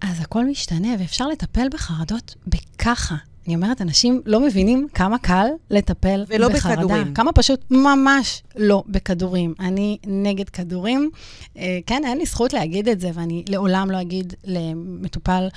[0.00, 3.16] אז הכל משתנה, ואפשר לטפל בחרדות בככה.
[3.46, 6.74] אני אומרת, אנשים לא מבינים כמה קל לטפל ולא בחרדה.
[6.74, 7.14] ולא בכדורים.
[7.14, 9.54] כמה פשוט ממש לא בכדורים.
[9.60, 11.10] אני נגד כדורים.
[11.56, 15.48] אה, כן, אין לי זכות להגיד את זה, ואני לעולם לא אגיד למטופל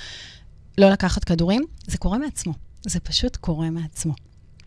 [0.78, 1.64] לא לקחת כדורים.
[1.86, 2.52] זה קורה מעצמו.
[2.82, 4.14] זה פשוט קורה מעצמו.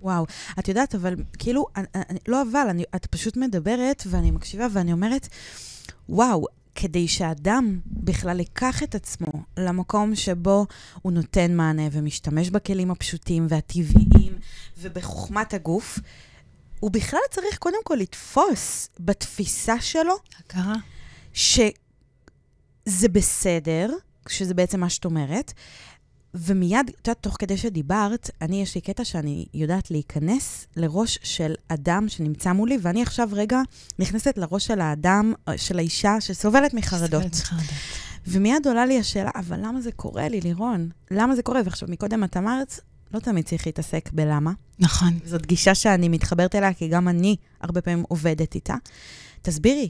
[0.02, 0.26] וואו,
[0.60, 5.28] את יודעת, אבל כאילו, אני, לא אבל, אני, את פשוט מדברת ואני מקשיבה ואני אומרת,
[6.10, 10.66] וואו, כדי שאדם בכלל ייקח את עצמו למקום שבו
[11.02, 14.34] הוא נותן מענה ומשתמש בכלים הפשוטים והטבעיים
[14.78, 16.00] ובחוכמת הגוף,
[16.80, 20.14] הוא בכלל צריך קודם כל לתפוס בתפיסה שלו.
[20.40, 20.76] הכרה.
[21.34, 23.90] שזה בסדר,
[24.28, 25.54] שזה בעצם מה שאת אומרת,
[26.34, 31.54] ומיד, את יודעת, תוך כדי שדיברת, אני, יש לי קטע שאני יודעת להיכנס לראש של
[31.68, 33.62] אדם שנמצא מולי, ואני עכשיו רגע
[34.00, 37.22] נכנסת לראש של האדם, של האישה שסובלת מחרדות.
[37.22, 37.74] סובלת מחרדות.
[38.28, 40.90] ומיד עולה לי השאלה, אבל למה זה קורה לי, לירון?
[41.12, 41.62] למה זה קורה?
[41.66, 42.80] ועכשיו, מקודם את אמרת,
[43.14, 44.52] לא תמיד צריך להתעסק בלמה.
[44.80, 45.20] נכון.
[45.26, 48.76] זאת גישה שאני מתחברת אליה, כי גם אני הרבה פעמים עובדת איתה.
[49.42, 49.90] תסבירי,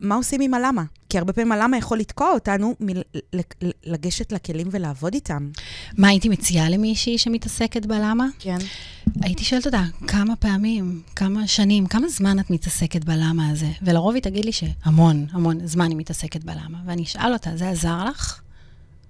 [0.00, 0.84] מה עושים עם הלמה?
[1.08, 5.50] כי הרבה פעמים הלמה יכול לתקוע אותנו מלגשת לכלים ולעבוד איתם.
[5.98, 8.26] מה הייתי מציעה למישהי שמתעסקת בלמה?
[8.38, 8.58] כן.
[9.22, 13.68] הייתי שואלת אותה, כמה פעמים, כמה שנים, כמה זמן את מתעסקת בלמה הזה?
[13.82, 16.78] ולרוב היא תגיד לי שהמון, המון זמן היא מתעסקת בלמה.
[16.86, 18.40] ואני אשאל אותה, זה עזר לך?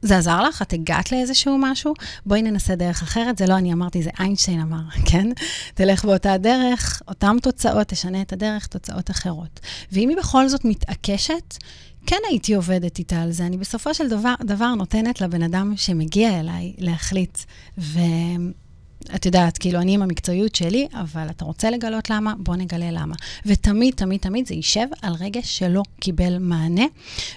[0.02, 0.62] זה עזר לך?
[0.62, 1.94] את הגעת לאיזשהו משהו?
[2.26, 3.38] בואי ננסה דרך אחרת.
[3.38, 5.28] זה לא אני אמרתי, זה איינשטיין אמר, כן?
[5.74, 9.60] תלך באותה דרך, אותן תוצאות, תשנה את הדרך, תוצאות אחרות.
[9.92, 11.56] ואם היא בכל זאת מתעקשת,
[12.06, 13.46] כן הייתי עובדת איתה על זה.
[13.46, 17.38] אני בסופו של דבר, דבר נותנת לבן אדם שמגיע אליי להחליט.
[17.78, 17.98] ו...
[19.14, 22.34] את יודעת, כאילו, אני עם המקצועיות שלי, אבל אתה רוצה לגלות למה?
[22.38, 23.14] בוא נגלה למה.
[23.46, 26.84] ותמיד, תמיד, תמיד זה יישב על רגש שלא קיבל מענה,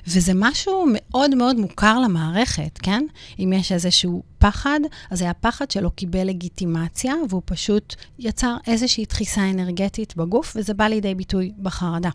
[0.08, 3.06] וזה משהו מאוד מאוד מוכר למערכת, כן?
[3.39, 4.80] אם יש איזשהו פחד,
[5.12, 10.88] אז זה הפחד שלא קיבל לגיטימציה, והוא פשוט יצר איזושהי דחיסה אנרגטית בגוף, וזה בא
[10.88, 12.10] לידי ביטוי בחרדה.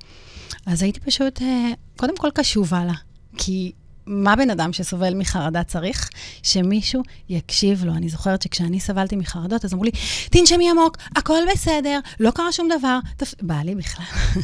[0.66, 2.94] אז הייתי פשוט, אה, קודם כל קשובה לה,
[3.36, 3.72] כי
[4.08, 6.08] מה בן אדם שסובל מחרדה צריך?
[6.42, 7.92] שמישהו יקשיב לו.
[7.92, 9.90] אני זוכרת שכשאני סבלתי מחרדות, אז אמרו לי,
[10.30, 12.98] תנשמי עמוק, הכל בסדר, לא קרה שום דבר.
[13.16, 13.34] תפ...
[13.42, 14.06] בא לי בכלל.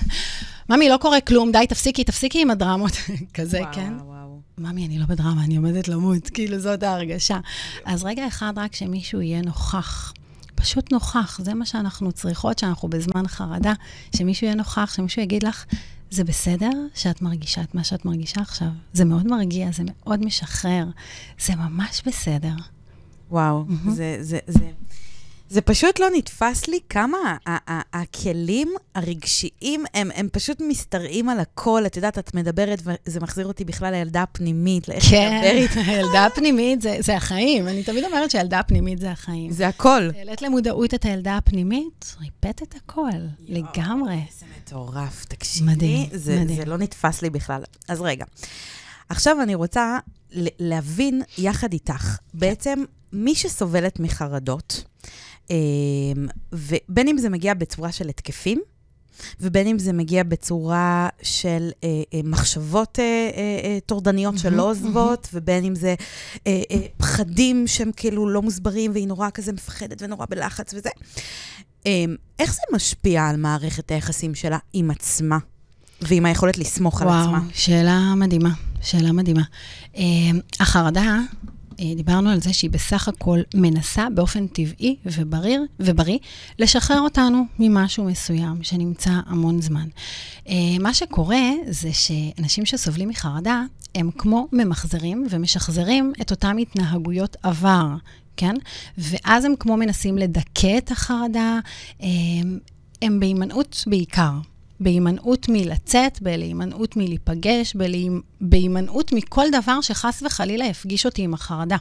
[0.70, 2.92] ממי, לא קורה כלום, די, תפסיקי, תפסיקי עם הדרמות.
[3.34, 3.92] כזה, וואו, כן?
[3.98, 4.40] וואו, וואו.
[4.58, 7.38] ממי, אני לא בדרמה, אני עומדת למות, כאילו, זאת ההרגשה.
[7.84, 10.12] אז רגע אחד רק שמישהו יהיה נוכח.
[10.54, 13.72] פשוט נוכח, זה מה שאנחנו צריכות, שאנחנו בזמן חרדה,
[14.16, 15.64] שמישהו יהיה נוכח, שמישהו יגיד לך,
[16.14, 18.68] זה בסדר שאת מרגישה את מה שאת מרגישה עכשיו.
[18.92, 20.86] זה מאוד מרגיע, זה מאוד משחרר.
[21.46, 22.54] זה ממש בסדר.
[23.30, 23.90] וואו, מהמם.
[23.90, 24.70] זה, זה, זה,
[25.48, 27.36] זה פשוט לא נתפס לי כמה
[27.92, 31.82] הכלים הרגשיים, הם, הם פשוט משתרעים על הכל.
[31.86, 35.80] את יודעת, את מדברת, וזה מחזיר אותי בכלל לילדה הפנימית, לאיך לדבר כן, איתה.
[35.90, 37.68] הילדה הפנימית זה, זה החיים.
[37.68, 39.50] אני תמיד אומרת שהילדה הפנימית זה החיים.
[39.50, 40.10] זה הכל.
[40.16, 44.14] העלית למודעות את הילדה הפנימית, ריפאת את הכל, לגמרי.
[44.14, 45.66] איזה מטורף, תקשיבי.
[45.72, 46.58] מדהים, זה, מדהים.
[46.58, 47.62] זה לא נתפס לי בכלל.
[47.88, 48.24] אז רגע,
[49.08, 49.98] עכשיו אני רוצה
[50.58, 54.84] להבין יחד איתך, בעצם מי שסובלת מחרדות,
[56.52, 58.60] ובין אם זה מגיע בצורה של התקפים,
[59.40, 65.28] ובין אם זה מגיע בצורה של אה, אה, מחשבות אה, אה, אה, טורדניות שלא עוזבות,
[65.34, 65.94] ובין אם זה
[66.46, 70.90] אה, אה, פחדים שהם כאילו לא מוסברים, והיא נורא כזה מפחדת ונורא בלחץ וזה.
[71.86, 72.04] אה,
[72.38, 75.38] איך זה משפיע על מערכת היחסים שלה עם עצמה,
[76.02, 77.30] ועם היכולת לסמוך על עצמה?
[77.30, 78.50] וואו, שאלה מדהימה,
[78.82, 79.42] שאלה מדהימה.
[79.94, 79.98] Uh,
[80.60, 81.20] החרדה אה,
[81.96, 86.18] דיברנו על זה שהיא בסך הכל מנסה באופן טבעי ובריר, ובריא
[86.58, 89.88] לשחרר אותנו ממשהו מסוים שנמצא המון זמן.
[90.48, 93.62] אה, מה שקורה זה שאנשים שסובלים מחרדה,
[93.94, 97.86] הם כמו ממחזרים ומשחזרים את אותם התנהגויות עבר.
[98.36, 98.54] כן?
[98.98, 101.58] ואז הם כמו מנסים לדכא את החרדה,
[102.00, 102.58] הם,
[103.02, 104.32] הם בהימנעות בעיקר.
[104.80, 107.76] בהימנעות מלצאת, בהימנעות מלהיפגש,
[108.40, 111.76] בהימנעות מכל דבר שחס וחלילה יפגיש אותי עם החרדה.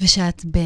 [0.00, 0.58] ושאת ב...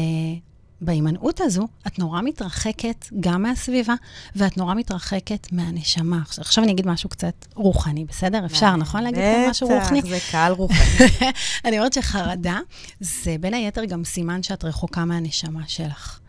[0.81, 3.93] בהימנעות הזו, את נורא מתרחקת גם מהסביבה,
[4.35, 6.19] ואת נורא מתרחקת מהנשמה.
[6.37, 8.45] עכשיו אני אגיד משהו קצת רוחני, בסדר?
[8.45, 10.01] אפשר, נכון להגיד כאן משהו רוחני?
[10.01, 11.07] בטח, זה קהל רוחני.
[11.65, 12.59] אני אומרת שחרדה
[12.99, 16.19] זה בין היתר גם סימן שאת רחוקה מהנשמה שלך.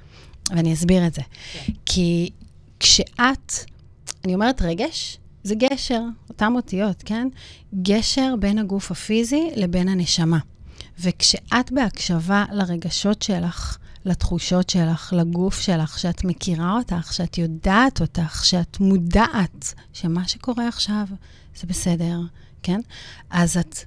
[0.51, 1.23] ואני אסביר את זה.
[1.53, 1.73] כן.
[1.87, 2.31] כי
[2.81, 3.53] כשאת,
[4.25, 7.29] אני אומרת רגש, זה גשר, אותן אותיות, כן?
[7.83, 10.39] גשר בין הגוף הפיזי לבין הנשמה.
[11.01, 18.81] וכשאת בהקשבה לרגשות שלך, לתחושות שלך, לגוף שלך, שאת מכירה אותך, שאת יודעת אותך, שאת
[18.81, 21.07] מודעת שמה שקורה עכשיו
[21.57, 22.21] זה בסדר,
[22.63, 22.81] כן?
[23.31, 23.79] אז את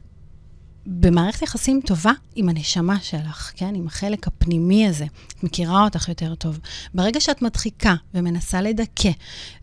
[0.86, 3.76] במערכת יחסים טובה עם הנשמה שלך, כן?
[3.76, 5.06] עם החלק הפנימי הזה.
[5.28, 6.60] את מכירה אותך יותר טוב.
[6.94, 9.12] ברגע שאת מדחיקה ומנסה לדכא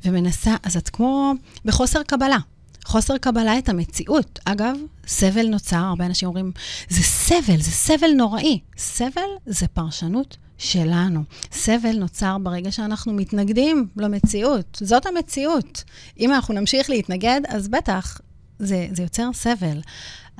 [0.04, 1.32] ומנסה, אז את כמו
[1.64, 2.38] בחוסר קבלה.
[2.84, 4.38] חוסר קבלה את המציאות.
[4.44, 6.52] אגב, סבל נוצר, הרבה אנשים אומרים,
[6.88, 8.58] זה סבל, זה סבל נוראי.
[8.76, 11.24] סבל זה פרשנות שלנו.
[11.52, 14.78] סבל נוצר ברגע שאנחנו מתנגדים למציאות.
[14.82, 15.84] זאת המציאות.
[16.20, 18.20] אם אנחנו נמשיך להתנגד, אז בטח,
[18.58, 19.80] זה, זה יוצר סבל.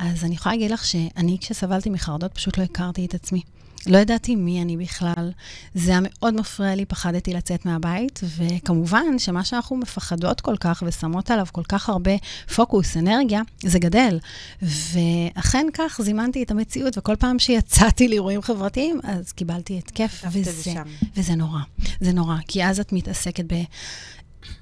[0.03, 3.43] אז אני יכולה להגיד לך שאני, כשסבלתי מחרדות, פשוט לא הכרתי את עצמי.
[3.87, 5.31] לא ידעתי מי אני בכלל.
[5.75, 11.31] זה היה מאוד מפריע לי, פחדתי לצאת מהבית, וכמובן שמה שאנחנו מפחדות כל כך ושמות
[11.31, 12.11] עליו כל כך הרבה
[12.55, 14.19] פוקוס, אנרגיה, זה גדל.
[14.63, 20.73] ואכן כך זימנתי את המציאות, וכל פעם שיצאתי לאירועים חברתיים, אז קיבלתי התקף, וזה,
[21.17, 21.61] וזה נורא.
[22.01, 23.63] זה נורא, כי אז את מתעסקת ב...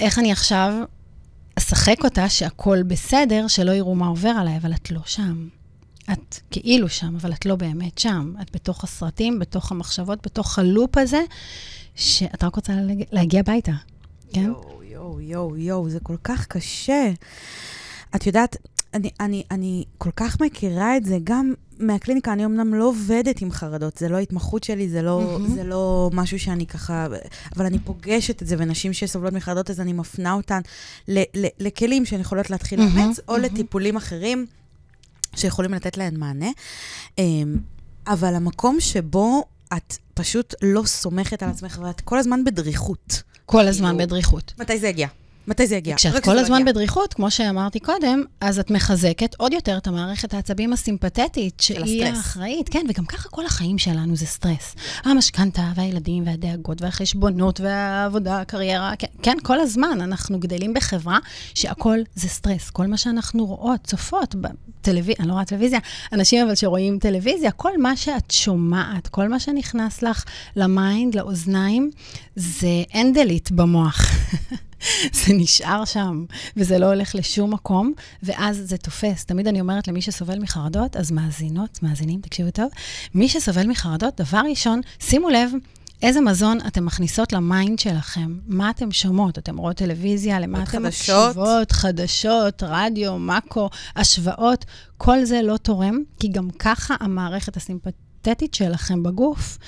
[0.01, 0.75] איך אני עכשיו
[1.59, 5.49] אשחק אותה שהכול בסדר, שלא יראו מה עובר עליי, אבל את לא שם.
[6.13, 8.35] את כאילו שם, אבל את לא באמת שם.
[8.43, 11.23] את בתוך הסרטים, בתוך המחשבות, בתוך הלופ הזה,
[11.95, 12.73] שאת רק רוצה
[13.13, 13.73] להגיע הביתה,
[14.33, 14.41] כן?
[14.43, 17.11] יואו, יואו, יואו, יואו, זה כל כך קשה.
[18.17, 18.57] את יודעת,
[18.95, 23.51] אני, אני, אני כל כך מכירה את זה, גם מהקליניקה, אני אמנם לא עובדת עם
[23.51, 25.51] חרדות, זה לא ההתמחות שלי, זה לא, mm-hmm.
[25.51, 27.07] זה לא משהו שאני ככה...
[27.57, 30.61] אבל אני פוגשת את זה, ונשים שסובלות מחרדות, אז אני מפנה אותן
[31.09, 33.39] ל, ל, לכלים שהן יכולות להתחיל mm-hmm, לאמץ, או mm-hmm.
[33.39, 34.47] לטיפולים אחרים
[35.37, 36.51] שיכולים לתת להן מענה.
[37.19, 37.57] אמ,
[38.07, 39.45] אבל המקום שבו
[39.77, 43.23] את פשוט לא סומכת על עצמך, ואת כל הזמן בדריכות.
[43.47, 44.55] כל הזמן כאילו, בדריכות.
[44.59, 45.09] מתי זה יגיע?
[45.47, 45.97] מתי זה יגיע?
[45.97, 46.73] כשאת כל הזמן יגיע.
[46.73, 52.69] בדריכות, כמו שאמרתי קודם, אז את מחזקת עוד יותר את המערכת העצבים הסימפתטית, שהיא האחראית.
[52.69, 54.75] כן, וגם ככה כל החיים שלנו זה סטרס.
[55.05, 61.19] המשכנתה והילדים והדאגות והחשבונות והעבודה, הקריירה, כן, כן, כל הזמן אנחנו גדלים בחברה
[61.55, 62.71] שהכל זה סטרס.
[62.71, 65.79] כל מה שאנחנו רואות, צופות, בטלוויזיה, אני לא רואה טלוויזיה,
[66.13, 70.25] אנשים אבל שרואים טלוויזיה, כל מה שאת שומעת, כל מה שנכנס לך
[70.57, 71.91] ל mind, לאוזניים,
[72.37, 74.05] זה אנדלית במוח.
[75.25, 76.25] זה נשאר שם,
[76.57, 79.25] וזה לא הולך לשום מקום, ואז זה תופס.
[79.25, 82.69] תמיד אני אומרת למי שסובל מחרדות, אז מאזינות, מאזינים, תקשיבו טוב,
[83.15, 85.51] מי שסובל מחרדות, דבר ראשון, שימו לב,
[86.03, 88.39] איזה מזון אתן מכניסות ל mind שלכם?
[88.47, 89.39] מה אתן שומעות?
[89.39, 90.41] אתן רואות טלוויזיה?
[90.41, 91.73] למה אתן מקשיבות?
[91.73, 94.65] חדשות, רדיו, מאקו, השוואות.
[94.99, 99.59] כל זה לא תורם, כי גם ככה המערכת הסימפתטית שלכם בגוף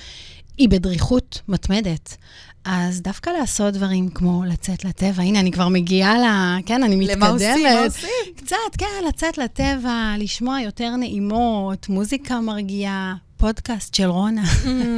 [0.58, 2.16] היא בדריכות מתמדת.
[2.64, 6.24] אז דווקא לעשות דברים כמו לצאת לטבע, הנה, אני כבר מגיעה ל...
[6.66, 7.16] כן, אני מתקדמת.
[7.16, 7.62] למה עושים?
[7.62, 8.34] מה עושים?
[8.36, 13.14] קצת, כן, לצאת לטבע, לשמוע יותר נעימות, מוזיקה מרגיעה.
[13.36, 14.44] פודקאסט של רונה.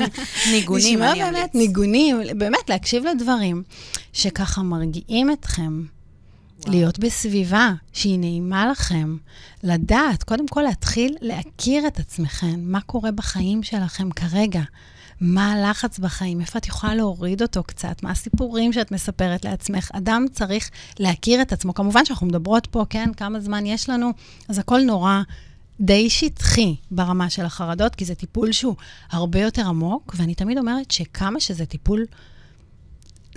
[0.53, 1.35] ניגונים, אני אמליץ.
[1.35, 3.63] באמת ניגונים, באמת להקשיב לדברים
[4.13, 5.83] שככה מרגיעים אתכם.
[6.61, 6.73] וואו.
[6.73, 9.17] להיות בסביבה שהיא נעימה לכם,
[9.63, 14.63] לדעת, קודם כל להתחיל להכיר את עצמכם, מה קורה בחיים שלכם כרגע.
[15.25, 19.91] מה הלחץ בחיים, איפה את יכולה להוריד אותו קצת, מה הסיפורים שאת מספרת לעצמך.
[19.93, 21.75] אדם צריך להכיר את עצמו.
[21.75, 24.11] כמובן שאנחנו מדברות פה, כן, כמה זמן יש לנו,
[24.49, 25.21] אז הכל נורא
[25.81, 28.77] די שטחי ברמה של החרדות, כי זה טיפול שהוא
[29.11, 32.05] הרבה יותר עמוק, ואני תמיד אומרת שכמה שזה טיפול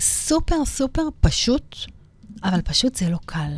[0.00, 1.76] סופר סופר פשוט,
[2.44, 3.52] אבל פשוט זה לא קל.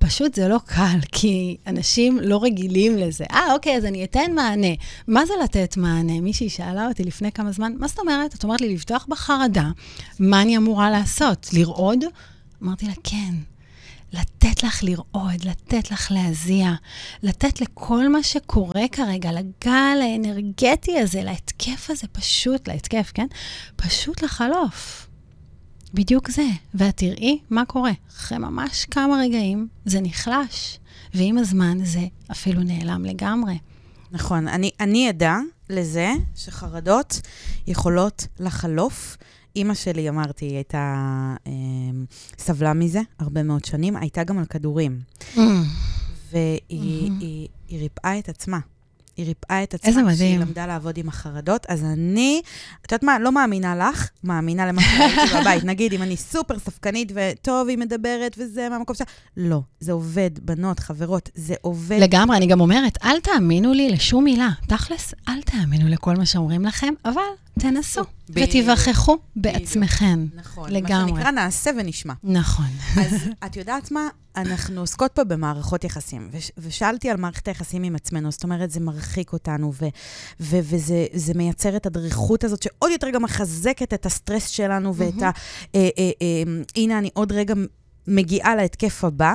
[0.00, 3.24] פשוט זה לא קל, כי אנשים לא רגילים לזה.
[3.32, 4.74] אה, אוקיי, אז אני אתן מענה.
[5.06, 6.20] מה זה לתת מענה?
[6.20, 8.34] מישהי שאלה אותי לפני כמה זמן, מה זאת אומרת?
[8.34, 9.70] את אומרת לי, לפתוח בחרדה,
[10.18, 11.48] מה אני אמורה לעשות?
[11.52, 12.04] לרעוד?
[12.62, 13.34] אמרתי לה, כן.
[14.12, 16.72] לתת לך לרעוד, לתת לך להזיע,
[17.22, 23.26] לתת לכל מה שקורה כרגע, לגל האנרגטי הזה, להתקף הזה, פשוט, להתקף, כן?
[23.76, 25.09] פשוט לחלוף.
[25.94, 26.46] בדיוק זה.
[26.74, 27.92] ואת תראי מה קורה.
[28.10, 30.78] אחרי ממש כמה רגעים זה נחלש,
[31.14, 33.58] ועם הזמן זה אפילו נעלם לגמרי.
[34.12, 34.48] נכון.
[34.48, 35.38] אני, אני עדה
[35.70, 37.20] לזה שחרדות
[37.66, 39.16] יכולות לחלוף.
[39.56, 40.94] אימא שלי, אמרתי, היא הייתה,
[41.46, 41.52] אה,
[42.38, 45.00] סבלה מזה הרבה מאוד שנים, הייתה גם על כדורים.
[45.34, 45.38] Mm.
[46.30, 47.20] והיא mm-hmm.
[47.20, 48.58] היא, היא ריפאה את עצמה.
[49.20, 49.88] היא ריפאה את עצמה.
[49.88, 50.16] איזה מדהים.
[50.16, 51.66] כשהיא למדה לעבוד עם החרדות.
[51.68, 52.42] אז אני,
[52.86, 55.64] את יודעת מה, לא מאמינה לך, מאמינה למה שראיתי בבית.
[55.64, 59.06] נגיד, אם אני סופר ספקנית וטוב, היא מדברת וזה מהמקום שלה,
[59.36, 61.98] לא, זה עובד, בנות, חברות, זה עובד.
[62.00, 64.48] לגמרי, אני גם אומרת, אל תאמינו לי לשום מילה.
[64.66, 67.20] תכלס, אל תאמינו לכל מה שאומרים לכם, אבל
[67.58, 70.26] תנסו, ותיווכחו בעצמכם.
[70.34, 70.70] נכון.
[70.72, 71.12] לגמרי.
[71.12, 72.14] מה שנקרא, נעשה ונשמע.
[72.24, 72.66] נכון.
[72.96, 73.12] אז
[73.46, 74.08] את יודעת מה?
[74.36, 78.80] אנחנו עוסקות פה במערכות יחסים, וש- ושאלתי על מערכת היחסים עם עצמנו, זאת אומרת, זה
[78.80, 79.88] מרחיק אותנו, ו-
[80.40, 85.22] ו- וזה זה מייצר את הדריכות הזאת, שעוד יותר גם מחזקת את הסטרס שלנו, ואת
[85.22, 85.30] ה...
[85.74, 86.42] אה, אה, אה,
[86.76, 87.54] הנה, אני עוד רגע
[88.06, 89.32] מגיעה להתקף הבא.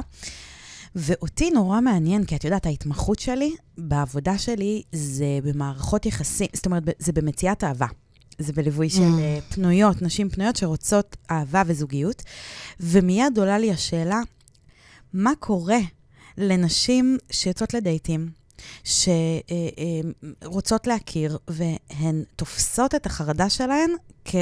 [0.95, 6.84] ואותי נורא מעניין, כי את יודעת, ההתמחות שלי בעבודה שלי זה במערכות יחסים, זאת אומרת,
[6.99, 7.86] זה במציאת אהבה.
[8.39, 9.19] זה בליווי של Mm.
[9.19, 12.24] אה, פנויות, נשים פנויות שרוצות אהבה וזוגיות.
[12.80, 14.19] ומיד עולה לי השאלה,
[15.13, 15.78] מה קורה
[16.38, 18.30] לנשים שיוצאות לדייטים,
[20.43, 23.91] שרוצות להכיר, והן תופסות את החרדה שלהן
[24.26, 24.36] כ-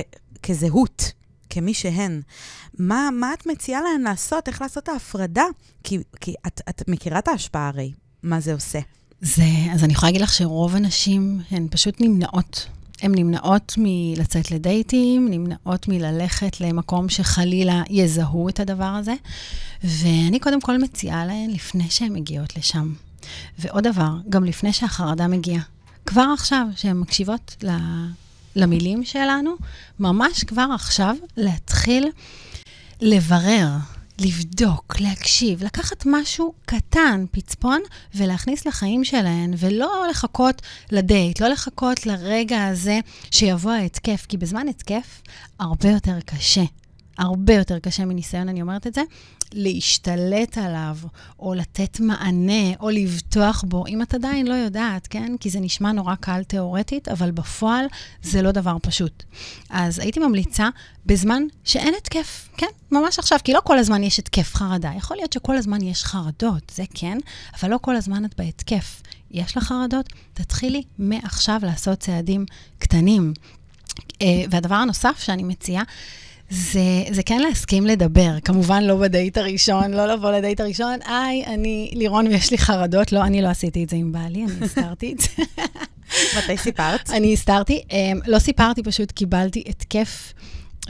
[0.43, 1.11] כזהות,
[1.49, 2.21] כמי שהן.
[2.79, 4.47] מה, מה את מציעה להן לעשות?
[4.47, 5.43] איך לעשות את ההפרדה?
[5.83, 7.91] כי, כי את, את מכירה את ההשפעה הרי,
[8.23, 8.79] מה זה עושה.
[9.21, 12.67] זה, אז אני יכולה להגיד לך שרוב הנשים הן פשוט נמנעות.
[13.03, 19.13] הן נמנעות מלצאת לדייטים, נמנעות מללכת למקום שחלילה יזהו את הדבר הזה.
[19.83, 22.93] ואני קודם כל מציעה להן לפני שהן מגיעות לשם.
[23.59, 25.61] ועוד דבר, גם לפני שהחרדה מגיעה.
[26.05, 27.69] כבר עכשיו, שהן מקשיבות ל...
[28.55, 29.51] למילים שלנו,
[29.99, 32.07] ממש כבר עכשיו להתחיל
[33.01, 33.69] לברר,
[34.25, 37.81] לבדוק, להקשיב, לקחת משהו קטן, פצפון,
[38.15, 42.99] ולהכניס לחיים שלהן, ולא לחכות לדייט, לא לחכות לרגע הזה
[43.31, 45.21] שיבוא ההתקף, כי בזמן התקף
[45.59, 46.63] הרבה יותר קשה.
[47.17, 49.01] הרבה יותר קשה מניסיון, אני אומרת את זה,
[49.53, 50.97] להשתלט עליו,
[51.39, 55.35] או לתת מענה, או לבטוח בו, אם את עדיין לא יודעת, כן?
[55.39, 57.85] כי זה נשמע נורא קל תיאורטית, אבל בפועל
[58.23, 59.23] זה לא דבר פשוט.
[59.69, 60.69] אז הייתי ממליצה
[61.05, 62.67] בזמן שאין התקף, כן?
[62.91, 64.91] ממש עכשיו, כי לא כל הזמן יש התקף חרדה.
[64.97, 67.17] יכול להיות שכל הזמן יש חרדות, זה כן,
[67.59, 69.01] אבל לא כל הזמן את בהתקף.
[69.31, 70.09] יש לך חרדות?
[70.33, 72.45] תתחילי מעכשיו לעשות צעדים
[72.79, 73.33] קטנים.
[74.21, 75.83] אה, והדבר הנוסף שאני מציעה,
[76.53, 78.39] זה, זה כן להסכים לדבר.
[78.45, 83.11] כמובן, לא בדייט הראשון, לא לבוא לדייט הראשון, היי, אני לירון ויש לי חרדות.
[83.11, 85.27] לא, אני לא עשיתי את זה עם בעלי, אני הסתרתי את זה.
[86.37, 87.09] מתי סיפרת?
[87.09, 87.81] אני הסתרתי.
[87.89, 87.93] Um,
[88.27, 90.33] לא סיפרתי, פשוט קיבלתי התקף,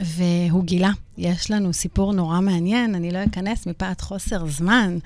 [0.00, 0.90] והוא גילה.
[1.18, 4.98] יש לנו סיפור נורא מעניין, אני לא אכנס מפאת חוסר זמן,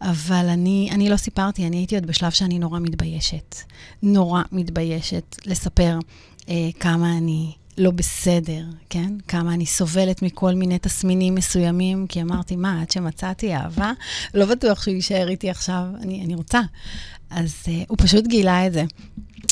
[0.00, 3.56] אבל אני, אני לא סיפרתי, אני הייתי עוד בשלב שאני נורא מתביישת.
[4.02, 5.98] נורא מתביישת לספר
[6.40, 6.44] uh,
[6.80, 7.52] כמה אני...
[7.78, 9.12] לא בסדר, כן?
[9.28, 13.92] כמה אני סובלת מכל מיני תסמינים מסוימים, כי אמרתי, מה, עד שמצאתי אהבה,
[14.34, 16.60] לא בטוח שהוא יישאר איתי עכשיו, אני, אני רוצה.
[17.30, 18.84] אז uh, הוא פשוט גילה את זה,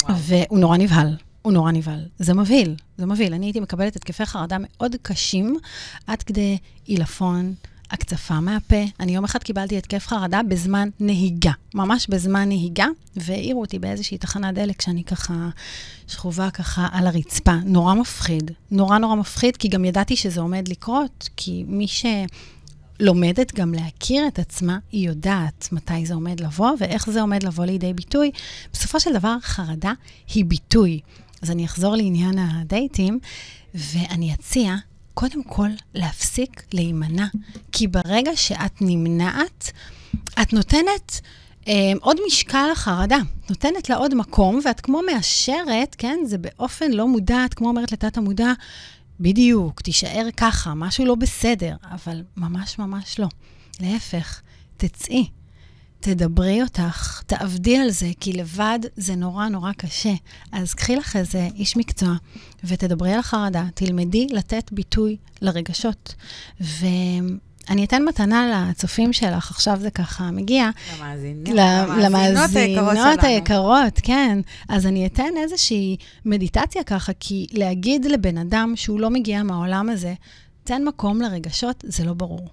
[0.04, 0.18] וואו.
[0.18, 1.16] והוא נורא נבהל.
[1.42, 2.06] הוא נורא נבהל.
[2.18, 3.34] זה מבהיל, זה מבהיל.
[3.34, 5.56] אני הייתי מקבלת התקפי חרדה מאוד קשים,
[6.06, 7.54] עד כדי עילפון,
[7.90, 8.84] הקצפה מהפה.
[9.00, 14.54] אני יום אחד קיבלתי התקף חרדה בזמן נהיגה, ממש בזמן נהיגה, והעירו אותי באיזושהי תחנת
[14.54, 15.48] דלק שאני ככה
[16.08, 17.54] שכובה ככה על הרצפה.
[17.64, 22.04] נורא מפחיד, נורא נורא מפחיד, כי גם ידעתי שזה עומד לקרות, כי מי ש...
[23.00, 27.64] לומדת גם להכיר את עצמה, היא יודעת מתי זה עומד לבוא ואיך זה עומד לבוא
[27.64, 28.30] לידי ביטוי.
[28.72, 29.92] בסופו של דבר, חרדה
[30.34, 31.00] היא ביטוי.
[31.42, 33.18] אז אני אחזור לעניין הדייטים,
[33.74, 34.74] ואני אציע
[35.20, 37.26] קודם כל, להפסיק להימנע.
[37.72, 39.72] כי ברגע שאת נמנעת,
[40.42, 41.20] את נותנת
[41.68, 43.18] אה, עוד משקל לחרדה,
[43.50, 47.92] נותנת לה עוד מקום, ואת כמו מאשרת, כן, זה באופן לא מודע, את כמו אומרת
[47.92, 48.52] לתת המודע,
[49.20, 53.28] בדיוק, תישאר ככה, משהו לא בסדר, אבל ממש ממש לא.
[53.80, 54.40] להפך,
[54.76, 55.28] תצאי,
[56.00, 60.12] תדברי אותך, תעבדי על זה, כי לבד זה נורא נורא קשה.
[60.52, 62.14] אז קחי לך איזה איש מקצוע
[62.64, 66.14] ותדברי על החרדה, תלמדי לתת ביטוי לרגשות.
[66.60, 70.70] ואני אתן מתנה לצופים שלך, עכשיו זה ככה מגיע.
[71.98, 74.38] למאזינות, למאזינות היקרות, כן.
[74.68, 80.14] אז אני אתן איזושהי מדיטציה ככה, כי להגיד לבן אדם שהוא לא מגיע מהעולם הזה,
[80.64, 82.48] תן מקום לרגשות, זה לא ברור.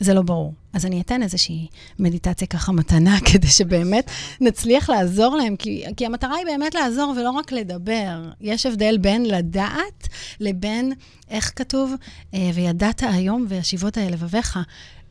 [0.00, 0.54] זה לא ברור.
[0.72, 1.66] אז אני אתן איזושהי
[1.98, 4.10] מדיטציה ככה מתנה, כדי שבאמת
[4.40, 8.22] נצליח לעזור להם, כי, כי המטרה היא באמת לעזור ולא רק לדבר.
[8.40, 10.08] יש הבדל בין לדעת
[10.40, 10.92] לבין,
[11.30, 11.92] איך כתוב,
[12.34, 14.58] אה, וידעת היום וישיבות האל לבביך.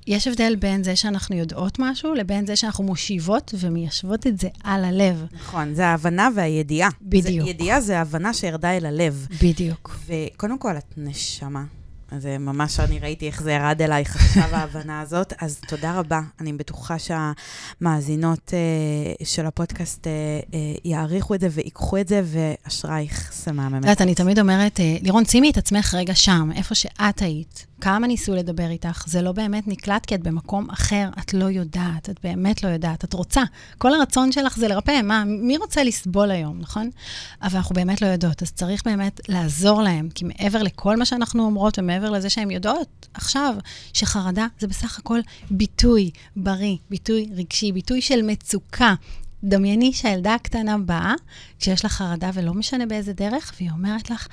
[0.07, 4.86] יש הבדל בין זה שאנחנו יודעות משהו, לבין זה שאנחנו מושיבות ומיישבות את זה על
[4.86, 5.26] הלב.
[5.34, 6.89] נכון, זה ההבנה והידיעה.
[7.01, 7.45] בדיוק.
[7.45, 9.28] זה, ידיעה זה ההבנה שירדה אל הלב.
[9.41, 9.99] בדיוק.
[10.07, 11.64] וקודם כל, את נשמה.
[12.12, 16.22] אז זה ממש, אני ראיתי איך זה ירד אלייך עכשיו ההבנה הזאת, אז תודה רבה.
[16.41, 18.53] אני בטוחה שהמאזינות
[19.22, 20.08] uh, של הפודקאסט uh,
[20.51, 20.55] uh,
[20.86, 23.80] יעריכו את זה ויקחו את זה, ואשרייך סמממת.
[23.80, 27.66] את יודעת, אני תמיד אומרת, לירון, שימי את עצמך רגע שם, איפה שאת היית.
[27.82, 32.09] כמה ניסו לדבר איתך, זה לא באמת נקלט כי את במקום אחר, את לא יודעת,
[32.09, 33.43] את באמת לא יודעת, את רוצה.
[33.78, 36.89] כל הרצון שלך זה לרפא, מה, מי רוצה לסבול היום, נכון?
[37.41, 41.43] אבל אנחנו באמת לא יודעות, אז צריך באמת לעזור להם, כי מעבר לכל מה שאנחנו
[41.45, 43.55] אומרות ומעבר לזה שהן יודעות עכשיו,
[43.93, 45.19] שחרדה זה בסך הכל
[45.51, 48.93] ביטוי בריא, ביטוי רגשי, ביטוי של מצוקה.
[49.44, 51.14] דמייני שהילדה הקטנה באה,
[51.60, 54.28] כשיש לה חרדה ולא משנה באיזה דרך, והיא אומרת לך,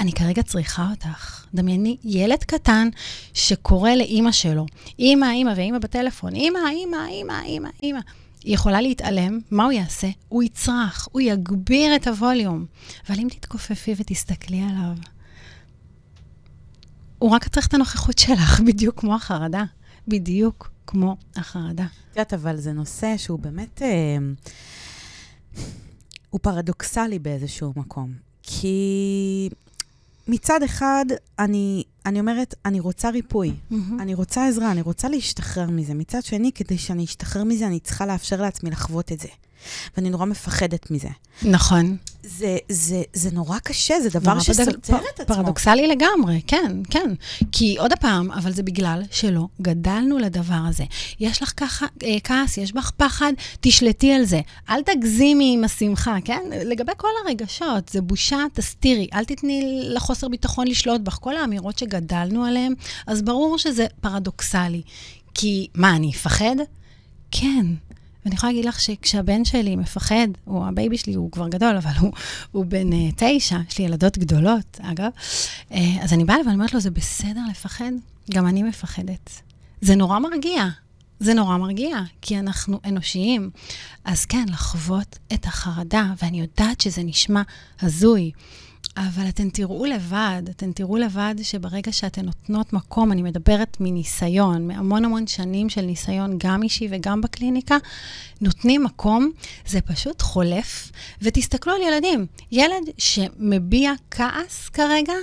[0.00, 1.46] אני כרגע צריכה אותך.
[1.54, 2.88] דמייני ילד קטן
[3.34, 4.66] שקורא לאימא שלו,
[4.98, 8.00] אימא, אימא, ואימא בטלפון, אימא, אימא, אימא, אימא, אימא.
[8.44, 10.08] היא יכולה להתעלם, מה הוא יעשה?
[10.28, 12.66] הוא יצרח, הוא יגביר את הווליום.
[13.08, 14.96] אבל אם תתכופפי ותסתכלי עליו,
[17.18, 19.64] הוא רק צריך את הנוכחות שלך, בדיוק כמו החרדה.
[20.08, 21.84] בדיוק כמו החרדה.
[21.84, 23.82] את יודעת, אבל זה נושא שהוא באמת...
[23.82, 24.16] אה,
[26.30, 28.12] הוא פרדוקסלי באיזשהו מקום.
[28.42, 29.48] כי
[30.28, 31.04] מצד אחד,
[31.38, 33.74] אני, אני אומרת, אני רוצה ריפוי, mm-hmm.
[34.00, 35.94] אני רוצה עזרה, אני רוצה להשתחרר מזה.
[35.94, 39.28] מצד שני, כדי שאני אשתחרר מזה, אני צריכה לאפשר לעצמי לחוות את זה.
[39.96, 41.08] ואני נורא מפחדת מזה.
[41.42, 41.96] נכון.
[42.22, 45.36] זה, זה, זה נורא קשה, זה דבר שסותר פ, את עצמו.
[45.36, 47.14] פרדוקסלי לגמרי, כן, כן.
[47.52, 50.84] כי עוד פעם, אבל זה בגלל שלא גדלנו לדבר הזה.
[51.20, 54.40] יש לך ככה אה, כעס, יש בך פחד, תשלטי על זה.
[54.70, 56.42] אל תגזימי עם השמחה, כן?
[56.64, 59.08] לגבי כל הרגשות, זה בושה, תסתירי.
[59.14, 61.18] אל תתני לחוסר ביטחון לשלוט בך.
[61.20, 62.74] כל האמירות שגדלנו עליהן,
[63.06, 64.82] אז ברור שזה פרדוקסלי.
[65.34, 66.56] כי, מה, אני אפחד?
[67.30, 67.66] כן.
[68.24, 71.92] ואני יכולה להגיד לך שכשהבן שלי מפחד, הוא ה baby שלי, הוא כבר גדול, אבל
[72.00, 72.12] הוא,
[72.52, 75.10] הוא בן uh, תשע, יש לי ילדות גדולות, אגב,
[75.70, 77.92] uh, אז אני באה ואני אומרת לו, זה בסדר לפחד?
[78.30, 79.30] גם אני מפחדת.
[79.80, 80.68] זה נורא מרגיע.
[81.20, 83.50] זה נורא מרגיע, כי אנחנו אנושיים.
[84.04, 87.42] אז כן, לחוות את החרדה, ואני יודעת שזה נשמע
[87.82, 88.30] הזוי.
[88.96, 95.04] אבל אתן תראו לבד, אתן תראו לבד שברגע שאתן נותנות מקום, אני מדברת מניסיון, מהמון
[95.04, 97.76] המון שנים של ניסיון, גם אישי וגם בקליניקה,
[98.40, 99.30] נותנים מקום,
[99.66, 100.92] זה פשוט חולף.
[101.22, 105.14] ותסתכלו על ילדים, ילד שמביע כעס כרגע,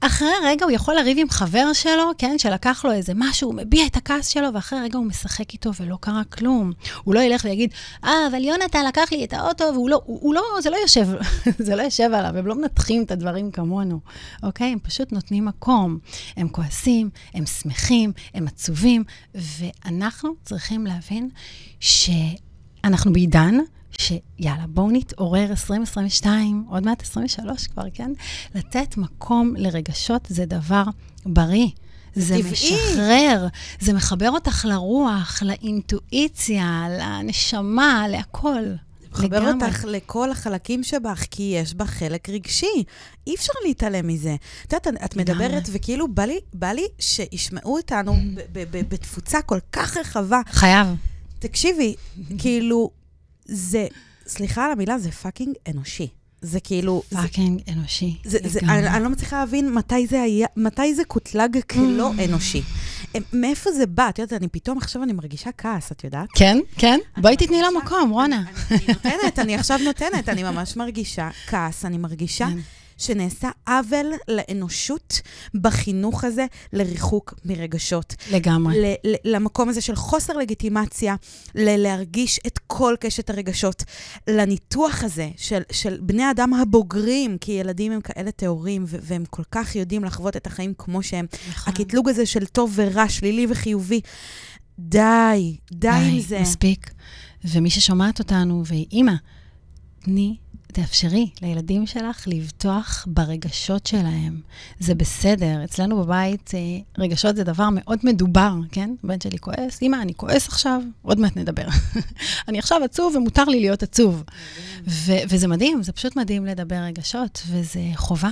[0.00, 3.86] אחרי רגע הוא יכול לריב עם חבר שלו, כן, שלקח לו איזה משהו, הוא מביע
[3.86, 6.72] את הכעס שלו, ואחרי רגע הוא משחק איתו ולא קרה כלום.
[7.04, 7.70] הוא לא ילך ויגיד,
[8.04, 11.06] אה, אבל יונתן לקח לי את האוטו, והוא לא, הוא, הוא לא, זה לא יושב,
[11.66, 14.00] זה לא יושב עליו, הם לא מנתחים את הדברים כמונו,
[14.42, 14.72] אוקיי?
[14.72, 15.98] הם פשוט נותנים מקום.
[16.36, 21.30] הם כועסים, הם שמחים, הם עצובים, ואנחנו צריכים להבין
[21.80, 23.58] שאנחנו בעידן
[24.00, 28.12] שיאללה, בואו נתעורר 2022, עוד מעט 23 כבר, כן?
[28.54, 30.84] לתת מקום לרגשות זה דבר
[31.26, 31.68] בריא.
[32.14, 32.52] זה טבעי.
[32.52, 33.46] משחרר,
[33.80, 38.62] זה מחבר אותך לרוח, לאינטואיציה, לנשמה, להכל.
[39.12, 39.66] מחבר לגמרי.
[39.66, 42.84] אותך לכל החלקים שבך, כי יש בה חלק רגשי.
[43.26, 44.36] אי אפשר להתעלם מזה.
[44.66, 48.16] את יודעת, את מדברת, וכאילו בא לי, בא לי שישמעו אותנו
[48.88, 50.40] בתפוצה כל כך רחבה.
[50.46, 50.86] חייב.
[51.38, 51.94] תקשיבי,
[52.38, 52.90] כאילו,
[53.48, 53.86] זה,
[54.26, 56.08] סליחה על המילה, זה fucking אנושי.
[56.40, 57.02] זה כאילו...
[57.10, 58.16] fucking אנושי.
[58.24, 62.24] זה, זה, אני, אני לא מצליחה להבין מתי זה היה, מתי זה קוטלג כלא mm.
[62.24, 62.62] אנושי.
[63.32, 64.08] מאיפה זה בא?
[64.08, 66.28] את יודעת, אני פתאום עכשיו אני מרגישה כעס, את יודעת?
[66.34, 66.98] כן, כן.
[67.16, 68.44] בואי תתני לה מקום, רונה.
[68.70, 72.48] אני, אני נותנת, אני עכשיו נותנת, אני ממש מרגישה כעס, אני מרגישה...
[72.98, 75.20] שנעשה עוול לאנושות
[75.54, 78.14] בחינוך הזה לריחוק מרגשות.
[78.32, 78.80] לגמרי.
[78.82, 81.14] ל- ל- למקום הזה של חוסר לגיטימציה,
[81.54, 83.84] ל- להרגיש את כל קשת הרגשות,
[84.28, 89.42] לניתוח הזה של, של בני האדם הבוגרים, כי ילדים הם כאלה טהורים, ו- והם כל
[89.50, 91.26] כך יודעים לחוות את החיים כמו שהם.
[91.50, 91.72] נכון.
[91.72, 94.00] הקטלוג הזה של טוב ורע, שלילי וחיובי.
[94.78, 96.40] די, די, די עם זה.
[96.40, 96.90] מספיק.
[97.44, 99.12] ומי ששומעת אותנו, והיא אימא,
[100.02, 100.36] תני
[100.76, 104.40] תאפשרי לילדים שלך לבטוח ברגשות שלהם.
[104.80, 105.64] זה בסדר.
[105.64, 106.60] אצלנו בבית אה,
[106.98, 108.90] רגשות זה דבר מאוד מדובר, כן?
[109.04, 111.66] הבן שלי כועס, אמא, אני כועס עכשיו, עוד מעט נדבר.
[112.48, 114.22] אני עכשיו עצוב ומותר לי להיות עצוב.
[114.86, 118.30] ו- וזה מדהים, זה פשוט מדהים לדבר רגשות, וזה חובה.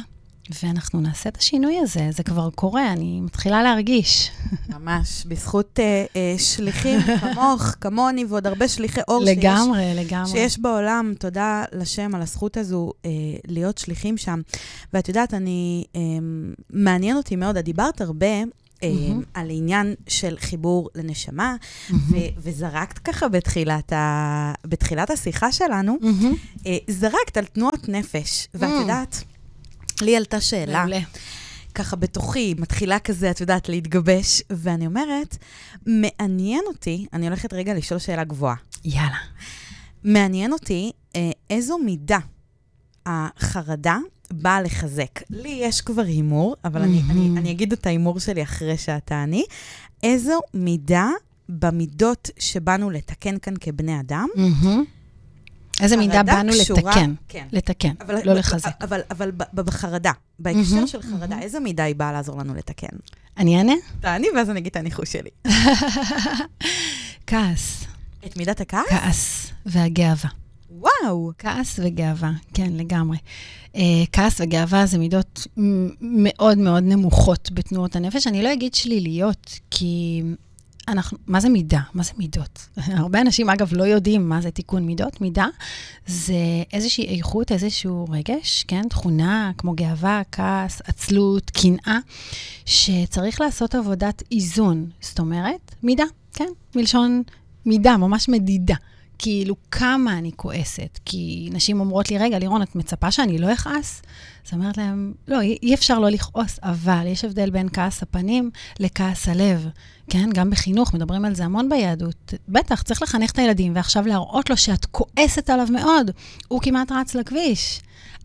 [0.51, 4.31] ואנחנו נעשה את השינוי הזה, זה כבר קורה, אני מתחילה להרגיש.
[4.69, 10.31] ממש, בזכות אה, אה, שליחים כמוך, כמוני ועוד הרבה שליחי אור לגמרי, שיש, לגמרי.
[10.31, 11.15] שיש בעולם.
[11.19, 13.11] תודה לשם על הזכות הזו אה,
[13.47, 14.41] להיות שליחים שם.
[14.93, 16.01] ואת יודעת, אני, אה,
[16.71, 18.87] מעניין אותי מאוד, את דיברת הרבה mm-hmm.
[19.35, 21.95] על עניין של חיבור לנשמה, mm-hmm.
[21.95, 26.69] ו- וזרקת ככה בתחילת, ה- בתחילת השיחה שלנו, mm-hmm.
[26.91, 28.71] זרקת על תנועות נפש, ואת.
[28.81, 29.25] יודעת,
[30.03, 30.81] לי עלתה שאלה.
[30.81, 31.01] מעולה.
[31.75, 35.37] ככה בתוכי, מתחילה כזה, את יודעת, להתגבש, ואני אומרת,
[35.87, 38.57] מעניין אותי, אני הולכת רגע לשאול שאלה גבוהה.
[38.85, 39.19] יאללה.
[40.05, 42.19] מעניין אותי אה, איזו מידה
[43.07, 43.99] החרדה
[44.33, 45.21] באה לחזק.
[45.31, 46.85] לי יש כבר הימור, אבל mm-hmm.
[46.85, 49.45] אני, אני, אני אגיד את ההימור שלי אחרי שאת תעני.
[50.03, 51.09] איזו מידה
[51.49, 54.69] במידות שבאנו לתקן כאן כבני אדם, mm-hmm.
[55.81, 57.47] איזה מידה באנו קשורה, לתקן, כן.
[57.53, 58.71] לתקן, אבל, לא לחזק.
[58.81, 61.43] אבל, אבל, אבל בחרדה, בהקשר mm-hmm, של חרדה, mm-hmm.
[61.43, 62.97] איזה מידה היא באה לעזור לנו לתקן?
[63.39, 63.73] אני אענה?
[64.01, 65.31] תעני, ואז אני אגיד את הניחוש שלי.
[67.27, 67.85] כעס.
[68.27, 68.87] את מידת הכעס?
[68.89, 70.31] כעס והגאווה.
[70.71, 71.33] וואו.
[71.39, 73.19] כעס וגאווה, כן, לגמרי.
[73.73, 73.77] Uh,
[74.13, 75.47] כעס וגאווה זה מידות
[76.01, 78.27] מאוד מאוד נמוכות בתנועות הנפש.
[78.27, 80.23] אני לא אגיד שליליות, כי
[80.89, 81.81] אנחנו, מה זה מידה?
[81.95, 82.69] מה זה מידות?
[83.01, 85.21] הרבה אנשים, אגב, לא יודעים מה זה תיקון מידות.
[85.21, 85.47] מידה
[86.07, 86.35] זה
[86.73, 88.83] איזושהי איכות, איזשהו רגש, כן?
[88.89, 91.99] תכונה כמו גאווה, כעס, עצלות, קנאה,
[92.67, 94.91] שצריך לעשות עבודת איזון.
[95.01, 96.05] זאת אומרת, מידה,
[96.35, 96.49] כן?
[96.77, 97.23] מלשון
[97.67, 98.77] מידה, ממש מדידה.
[99.19, 100.99] כאילו, כמה אני כועסת.
[101.05, 104.03] כי נשים אומרות לי, רגע, לירון, את מצפה שאני לא אכעס?
[104.47, 108.51] אז אומרת להם, לא, אי אפשר לא לכעוס, אבל יש הבדל בין כעס הפנים
[108.81, 109.69] לכעס הלב.
[110.11, 112.35] כן, גם בחינוך, מדברים על זה המון ביהדות.
[112.49, 116.11] בטח, צריך לחנך את הילדים, ועכשיו להראות לו שאת כועסת עליו מאוד.
[116.49, 117.81] הוא כמעט רץ לכביש.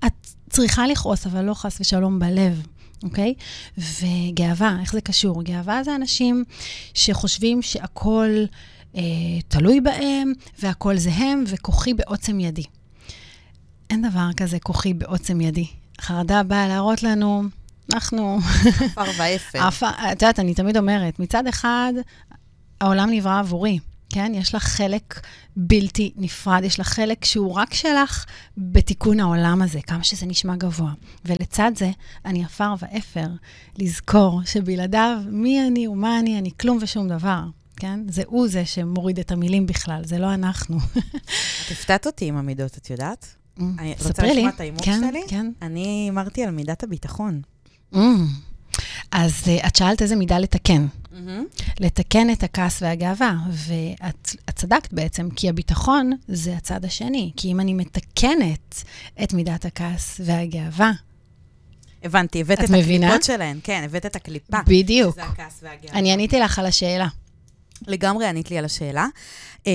[0.06, 2.62] את צריכה לכעוס, אבל לא חס ושלום בלב.
[3.04, 3.34] אוקיי?
[3.38, 3.82] Okay?
[4.32, 5.44] וגאווה, איך זה קשור?
[5.44, 6.44] גאווה זה אנשים
[6.94, 8.48] שחושבים שהכול
[8.96, 9.02] אה,
[9.48, 12.64] תלוי בהם, והכול זה הם, וכוחי בעוצם ידי.
[13.90, 15.68] אין דבר כזה כוחי בעוצם ידי.
[16.02, 17.44] חרדה באה להראות לנו,
[17.94, 18.40] אנחנו...
[18.66, 19.68] עפר ואפר.
[20.12, 21.94] את יודעת, אני תמיד אומרת, מצד אחד,
[22.82, 23.80] העולם נברא עבורי.
[24.10, 24.32] כן?
[24.36, 25.20] יש לך חלק
[25.56, 28.26] בלתי נפרד, יש לך חלק שהוא רק שלך
[28.58, 30.92] בתיקון העולם הזה, כמה שזה נשמע גבוה.
[31.26, 31.92] ולצד זה,
[32.26, 33.28] אני עפר ואפר,
[33.78, 37.42] לזכור שבלעדיו, מי אני ומה אני, אני כלום ושום דבר.
[37.80, 38.00] כן?
[38.10, 40.78] זה הוא זה שמוריד את המילים בכלל, זה לא אנחנו.
[41.66, 43.36] את הפתעת אותי עם המידות, את יודעת?
[43.58, 43.98] Mm, ספרי לי.
[44.08, 45.22] רוצה לשמוע את ההימור כן, שלי?
[45.28, 45.52] כן.
[45.62, 47.42] אני הימרתי על מידת הביטחון.
[47.94, 47.98] Mm.
[49.12, 50.88] אז uh, את שאלת איזה מידה לתקן.
[50.88, 51.64] Mm-hmm.
[51.80, 57.32] לתקן את הכעס והגאווה, ואת צדקת בעצם, כי הביטחון זה הצד השני.
[57.38, 58.84] כי אם אני מתקנת
[59.24, 60.92] את מידת הכעס והגאווה,
[62.04, 64.58] הבנתי, הבאת את, את הקליפות שלהן, כן, הבאת את הקליפה.
[64.68, 65.14] בדיוק.
[65.14, 66.00] שזה הכעס והגאווה.
[66.00, 67.08] אני עניתי לך על השאלה.
[67.88, 69.08] לגמרי ענית לי על השאלה.
[69.58, 69.68] Um,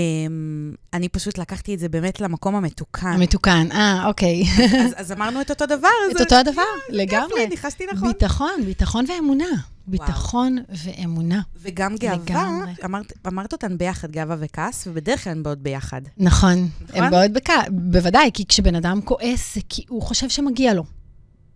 [0.92, 3.06] אני פשוט לקחתי את זה באמת למקום המתוקן.
[3.06, 4.42] המתוקן, אה, אוקיי.
[4.84, 5.88] אז, אז אמרנו את אותו דבר.
[6.16, 7.46] את אותו הדבר, לגמרי.
[7.48, 8.08] ניחשתי נכון.
[8.08, 9.44] ביטחון, ביטחון ואמונה.
[9.86, 11.40] ביטחון ואמונה.
[11.62, 16.00] וגם גאווה, אמרת, אמרת אותן ביחד, גאווה וכעס, ובדרך כלל הן באות ביחד.
[16.16, 17.02] נכון, נכון?
[17.02, 20.84] הן באות בכעס, בוודאי, כי כשבן אדם כועס, זה כי הוא חושב שמגיע לו.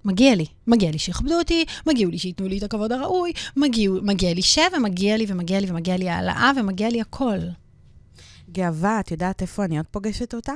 [0.04, 0.46] מגיע לי.
[0.66, 4.62] מגיע לי שיכבדו אותי, מגיע לי שייתנו לי את הכבוד הראוי, מגיע, מגיע לי שב
[4.76, 7.38] ומגיע לי ומגיע לי ומגיע לי העלאה ומגיע לי הכל.
[8.52, 10.52] גאווה, את יודעת איפה אני עוד פוגשת אותה?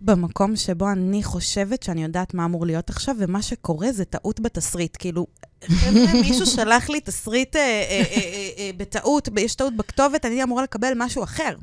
[0.00, 4.96] במקום שבו אני חושבת שאני יודעת מה אמור להיות עכשיו, ומה שקורה זה טעות בתסריט.
[4.96, 5.26] כאילו,
[5.64, 10.42] חבר'ה, מישהו שלח לי תסריט אה, אה, אה, אה, אה, בטעות, יש טעות בכתובת, אני
[10.42, 11.56] אמורה לקבל משהו אחר.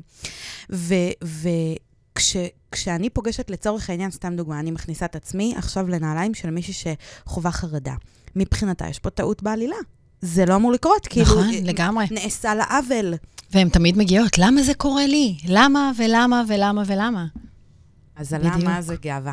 [0.72, 0.94] ו...
[1.24, 1.48] ו
[2.14, 2.36] כש,
[2.72, 6.74] כשאני פוגשת לצורך העניין, סתם דוגמה, אני מכניסה את עצמי עכשיו לנעליים של מישהי
[7.26, 7.94] שחווה חרדה.
[8.36, 9.76] מבחינתה יש פה טעות בעלילה.
[10.20, 11.26] זה לא אמור לקרות, כאילו...
[11.26, 12.06] נכון, לגמרי.
[12.10, 13.14] נעשה לה עוול.
[13.50, 15.38] והן תמיד מגיעות, למה זה קורה לי?
[15.48, 17.26] למה ולמה ולמה ולמה?
[18.16, 19.32] אז הלמה זה גאווה.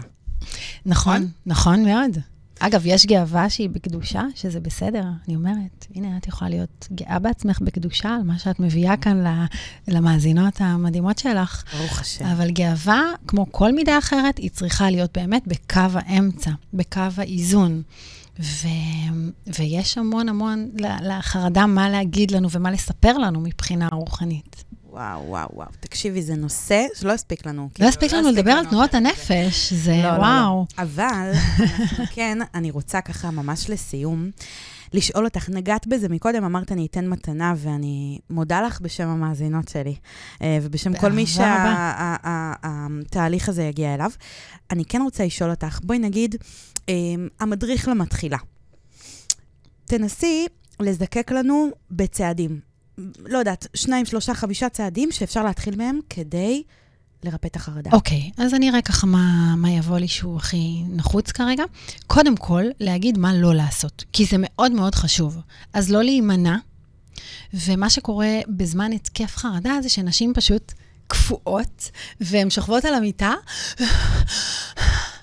[0.86, 2.18] נכון, נכון, נכון מאוד.
[2.60, 5.86] אגב, יש גאווה שהיא בקדושה, שזה בסדר, אני אומרת.
[5.96, 9.24] הנה, את יכולה להיות גאה בעצמך בקדושה על מה שאת מביאה כאן
[9.88, 11.64] למאזינות המדהימות שלך.
[11.78, 12.26] ברוך השם.
[12.26, 17.82] אבל גאווה, כמו כל מידה אחרת, היא צריכה להיות באמת בקו האמצע, בקו האיזון.
[18.40, 18.68] ו...
[19.60, 20.70] ויש המון המון
[21.02, 24.64] לחרדה מה להגיד לנו ומה לספר לנו מבחינה רוחנית.
[25.00, 25.68] וואו, וואו, וואו.
[25.80, 27.64] תקשיבי, זה נושא שלא הספיק לנו.
[27.64, 30.20] לא כאילו, הספיק לא לנו לדבר על תנועות הנפש, זה לא, וואו.
[30.20, 30.66] לא, לא.
[30.78, 31.32] אבל,
[32.16, 34.30] כן, אני רוצה ככה ממש לסיום.
[34.94, 39.96] לשאול אותך, נגעת בזה מקודם, אמרת אני אתן מתנה, ואני מודה לך בשם המאזינות שלי,
[40.42, 41.26] אה, ובשם כל מי
[42.24, 44.12] שהתהליך הזה יגיע אליו.
[44.72, 46.36] אני כן רוצה לשאול אותך, בואי נגיד,
[46.90, 46.94] אה,
[47.40, 48.38] המדריך למתחילה.
[49.86, 50.48] תנסי
[50.80, 52.69] לזקק לנו בצעדים.
[53.26, 56.64] לא יודעת, שניים, שלושה, חמישה צעדים שאפשר להתחיל מהם כדי
[57.24, 57.90] לרפא את החרדה.
[57.94, 61.64] אוקיי, okay, אז אני אראה ככה מה, מה יבוא לי שהוא הכי נחוץ כרגע.
[62.08, 65.38] קודם כל, להגיד מה לא לעשות, כי זה מאוד מאוד חשוב.
[65.74, 66.58] אז לא להימנע,
[67.54, 70.74] ומה שקורה בזמן התקף חרדה זה שנשים פשוט
[71.08, 71.92] קפואות,
[72.22, 73.34] והן שוכבות על המיטה,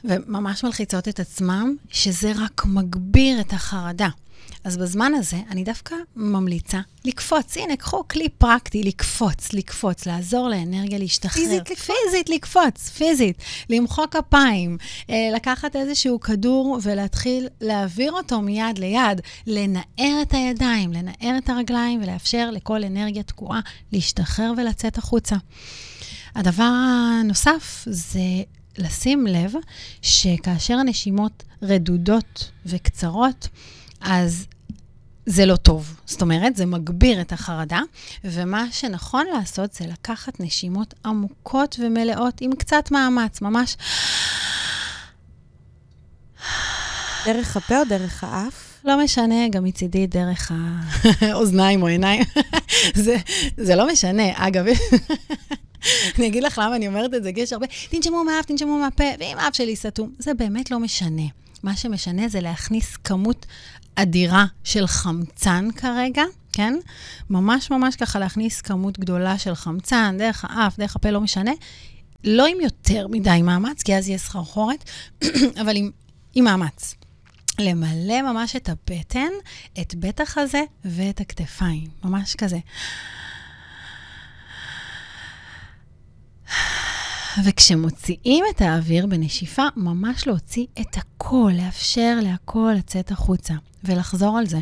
[0.09, 4.09] וממש מלחיצות את עצמם, שזה רק מגביר את החרדה.
[4.65, 7.57] אז בזמן הזה, אני דווקא ממליצה לקפוץ.
[7.57, 11.43] הנה, קחו כלי פרקטי, לקפוץ, לקפוץ, לעזור לאנרגיה להשתחרר.
[11.43, 11.87] פיזית לקפוץ.
[12.05, 13.37] פיזית לקפוץ, פיזית.
[13.71, 14.79] למחוא כפיים,
[15.11, 22.03] אה, לקחת איזשהו כדור ולהתחיל להעביר אותו מיד ליד, לנער את הידיים, לנער את הרגליים
[22.03, 23.61] ולאפשר לכל אנרגיה תקועה
[23.93, 25.37] להשתחרר ולצאת החוצה.
[26.35, 26.71] הדבר
[27.21, 28.21] הנוסף זה
[28.79, 29.53] לשים לב
[30.03, 33.49] שכאשר הנשימות רדודות וקצרות,
[34.01, 34.47] אז
[35.27, 36.01] זה לא טוב.
[36.07, 37.81] זאת אומרת, זה מגביר את החרדה,
[38.25, 43.77] ומה שנכון לעשות זה לקחת נשימות עמוקות ומלאות עם קצת מאמץ, ממש...
[47.27, 48.81] דרך הפה או דרך האף?
[48.85, 50.53] לא משנה, גם מצידי דרך
[51.21, 52.23] האוזניים או עיניים.
[53.05, 53.17] זה,
[53.57, 54.23] זה לא משנה.
[54.35, 54.65] אגב,
[56.19, 59.05] אני אגיד לך למה אני אומרת את זה, כי יש הרבה, תנשמו מהאף, תנשמו מהפה,
[59.19, 60.13] ואם האף שלי סתום.
[60.19, 61.23] זה באמת לא משנה.
[61.63, 63.47] מה שמשנה זה להכניס כמות
[63.95, 66.23] אדירה של חמצן כרגע,
[66.53, 66.75] כן?
[67.31, 71.53] ממש ממש ככה להכניס כמות גדולה של חמצן, דרך האף, דרך הפה, לא משנה.
[72.25, 74.91] לא עם יותר מדי מאמץ, כי אז יהיה סחרחורת,
[75.61, 75.91] אבל עם,
[76.35, 76.95] עם מאמץ.
[77.59, 79.31] למלא ממש את הבטן,
[79.81, 82.59] את בית החזה ואת הכתפיים, ממש כזה.
[87.45, 94.59] וכשמוציאים את האוויר בנשיפה, ממש להוציא את הכל, לאפשר להכל לצאת החוצה ולחזור על זה.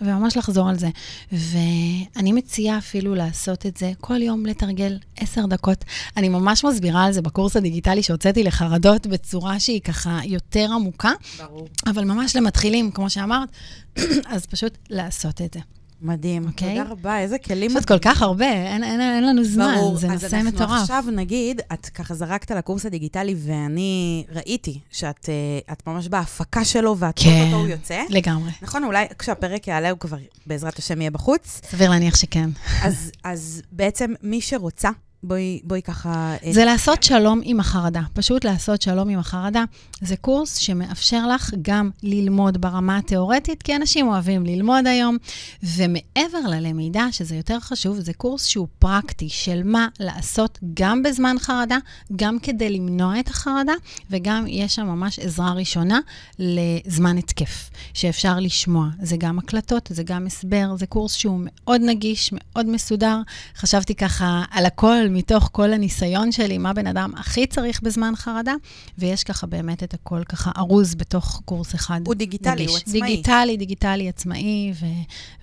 [0.00, 0.88] וממש לחזור על זה.
[1.32, 5.84] ואני מציעה אפילו לעשות את זה כל יום, לתרגל עשר דקות.
[6.16, 11.12] אני ממש מסבירה על זה בקורס הדיגיטלי שהוצאתי לחרדות בצורה שהיא ככה יותר עמוקה.
[11.38, 11.68] ברור.
[11.86, 13.48] אבל ממש למתחילים, כמו שאמרת,
[14.34, 15.60] אז פשוט לעשות את זה.
[16.02, 16.44] מדהים.
[16.44, 16.48] Okay.
[16.48, 16.78] אוקיי?
[16.78, 17.70] תודה רבה, איזה כלים...
[17.70, 19.96] יש עוד כל כך הרבה, אין, אין, אין לנו זמן, ברור.
[19.96, 20.44] זה נושא מטורף.
[20.54, 25.28] ברור, אז אנחנו עכשיו נגיד, את ככה זרקת לקורס הדיגיטלי, ואני ראיתי שאת
[25.68, 28.02] אה, ממש בהפקה שלו, ואת כן, אותו הוא יוצא.
[28.08, 28.50] לגמרי.
[28.62, 31.60] נכון, אולי כשהפרק יעלה, הוא כבר בעזרת השם יהיה בחוץ.
[31.70, 32.50] סביר להניח שכן.
[32.82, 34.90] אז, אז בעצם מי שרוצה,
[35.22, 36.36] בואי, בואי ככה...
[36.44, 38.00] אה, זה לעשות שלום עם החרדה.
[38.14, 39.64] פשוט לעשות שלום עם החרדה.
[40.00, 45.16] זה קורס שמאפשר לך גם ללמוד ברמה התיאורטית, כי אנשים אוהבים ללמוד היום,
[45.62, 51.78] ומעבר ללמידה, שזה יותר חשוב, זה קורס שהוא פרקטי של מה לעשות גם בזמן חרדה,
[52.16, 53.74] גם כדי למנוע את החרדה,
[54.10, 56.00] וגם יש שם ממש עזרה ראשונה
[56.38, 58.88] לזמן התקף, שאפשר לשמוע.
[59.02, 63.20] זה גם הקלטות, זה גם הסבר, זה קורס שהוא מאוד נגיש, מאוד מסודר.
[63.56, 65.07] חשבתי ככה על הכל.
[65.08, 68.54] מתוך כל הניסיון שלי, מה בן אדם הכי צריך בזמן חרדה,
[68.98, 72.00] ויש ככה באמת את הכל ככה ארוז בתוך קורס אחד.
[72.06, 72.70] הוא דיגיטלי, נגיש.
[72.70, 73.00] הוא עצמאי.
[73.00, 74.86] דיגיטלי, דיגיטלי, עצמאי ו-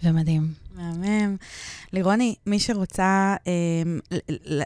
[0.03, 0.64] ומדהים.
[0.77, 1.35] מהמם.
[1.93, 3.53] לירוני, מי שרוצה אה,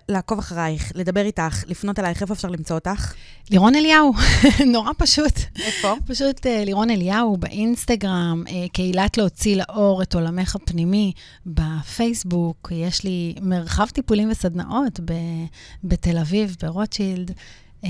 [0.10, 3.14] לעקוב אחרייך, לדבר איתך, לפנות אלייך, איפה אפשר למצוא אותך?
[3.51, 4.14] לירון אליהו,
[4.74, 5.39] נורא פשוט.
[5.64, 5.95] איפה?
[6.07, 11.12] פשוט אה, לירון אליהו באינסטגרם, אה, קהילת להוציא לאור את עולמך הפנימי,
[11.45, 15.45] בפייסבוק, יש לי מרחב טיפולים וסדנאות ב-
[15.84, 17.32] בתל אביב, ברוטשילד.
[17.84, 17.89] אה,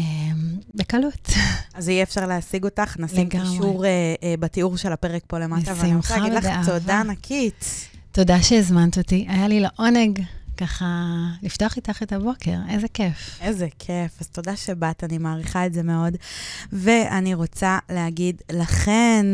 [0.76, 1.30] בקלות.
[1.74, 3.86] אז יהיה אפשר להשיג אותך, נשים קישור
[4.40, 5.74] בתיאור של הפרק פה למטה.
[5.74, 5.88] בשמחה ובאהבה.
[5.88, 7.89] ואני רוצה להגיד לך תודה ענקית.
[8.12, 10.20] תודה שהזמנת אותי, היה לי לעונג
[10.60, 10.86] ככה
[11.44, 13.40] לפתוח איתך את הבוקר, איזה כיף.
[13.42, 16.18] איזה כיף, אז תודה שבאת, אני מעריכה את זה מאוד.
[16.72, 19.26] ואני רוצה להגיד לכן,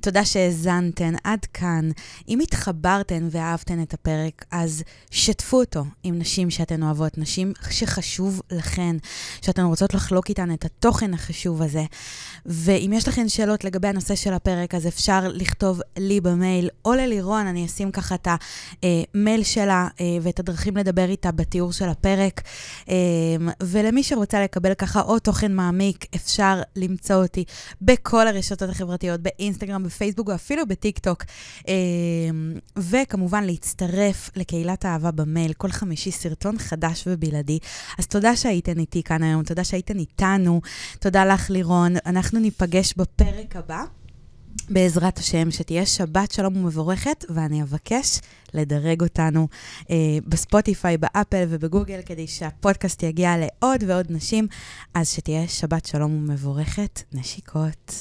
[0.00, 1.90] תודה שהאזנתן עד כאן.
[2.28, 8.96] אם התחברתן ואהבתן את הפרק, אז שתפו אותו עם נשים שאתן אוהבות, נשים שחשוב לכן,
[9.42, 11.84] שאתן רוצות לחלוק איתן את התוכן החשוב הזה.
[12.46, 17.46] ואם יש לכן שאלות לגבי הנושא של הפרק, אז אפשר לכתוב לי במייל או ללירון,
[17.46, 18.28] אני אשים ככה את
[18.82, 22.42] המייל שלה אה, ואת הדרכים לדבר איתה בתיאור של הפרק.
[22.88, 22.94] אה,
[23.62, 27.44] ולמי שרוצה לקבל ככה עוד תוכן מעמיק, אפשר למצוא אותי
[27.82, 31.24] בכל הרשתות החברתיות, באינסטגרם, בפייסבוק ואפילו בטיק טוק.
[31.68, 31.74] אה,
[32.76, 37.58] וכמובן להצטרף לקהילת האהבה במייל, כל חמישי סרטון חדש ובלעדי.
[37.98, 40.60] אז תודה שהייתן איתי כאן היום, תודה שהייתן איתנו.
[40.98, 41.94] תודה לך, לירון.
[42.06, 43.84] אנחנו ניפגש בפרק הבא.
[44.68, 48.20] בעזרת השם, שתהיה שבת שלום ומבורכת, ואני אבקש
[48.54, 49.48] לדרג אותנו
[49.90, 49.96] אה,
[50.26, 54.46] בספוטיפיי, באפל ובגוגל, כדי שהפודקאסט יגיע לעוד ועוד נשים.
[54.94, 57.02] אז שתהיה שבת שלום ומבורכת.
[57.12, 57.92] נשיקות.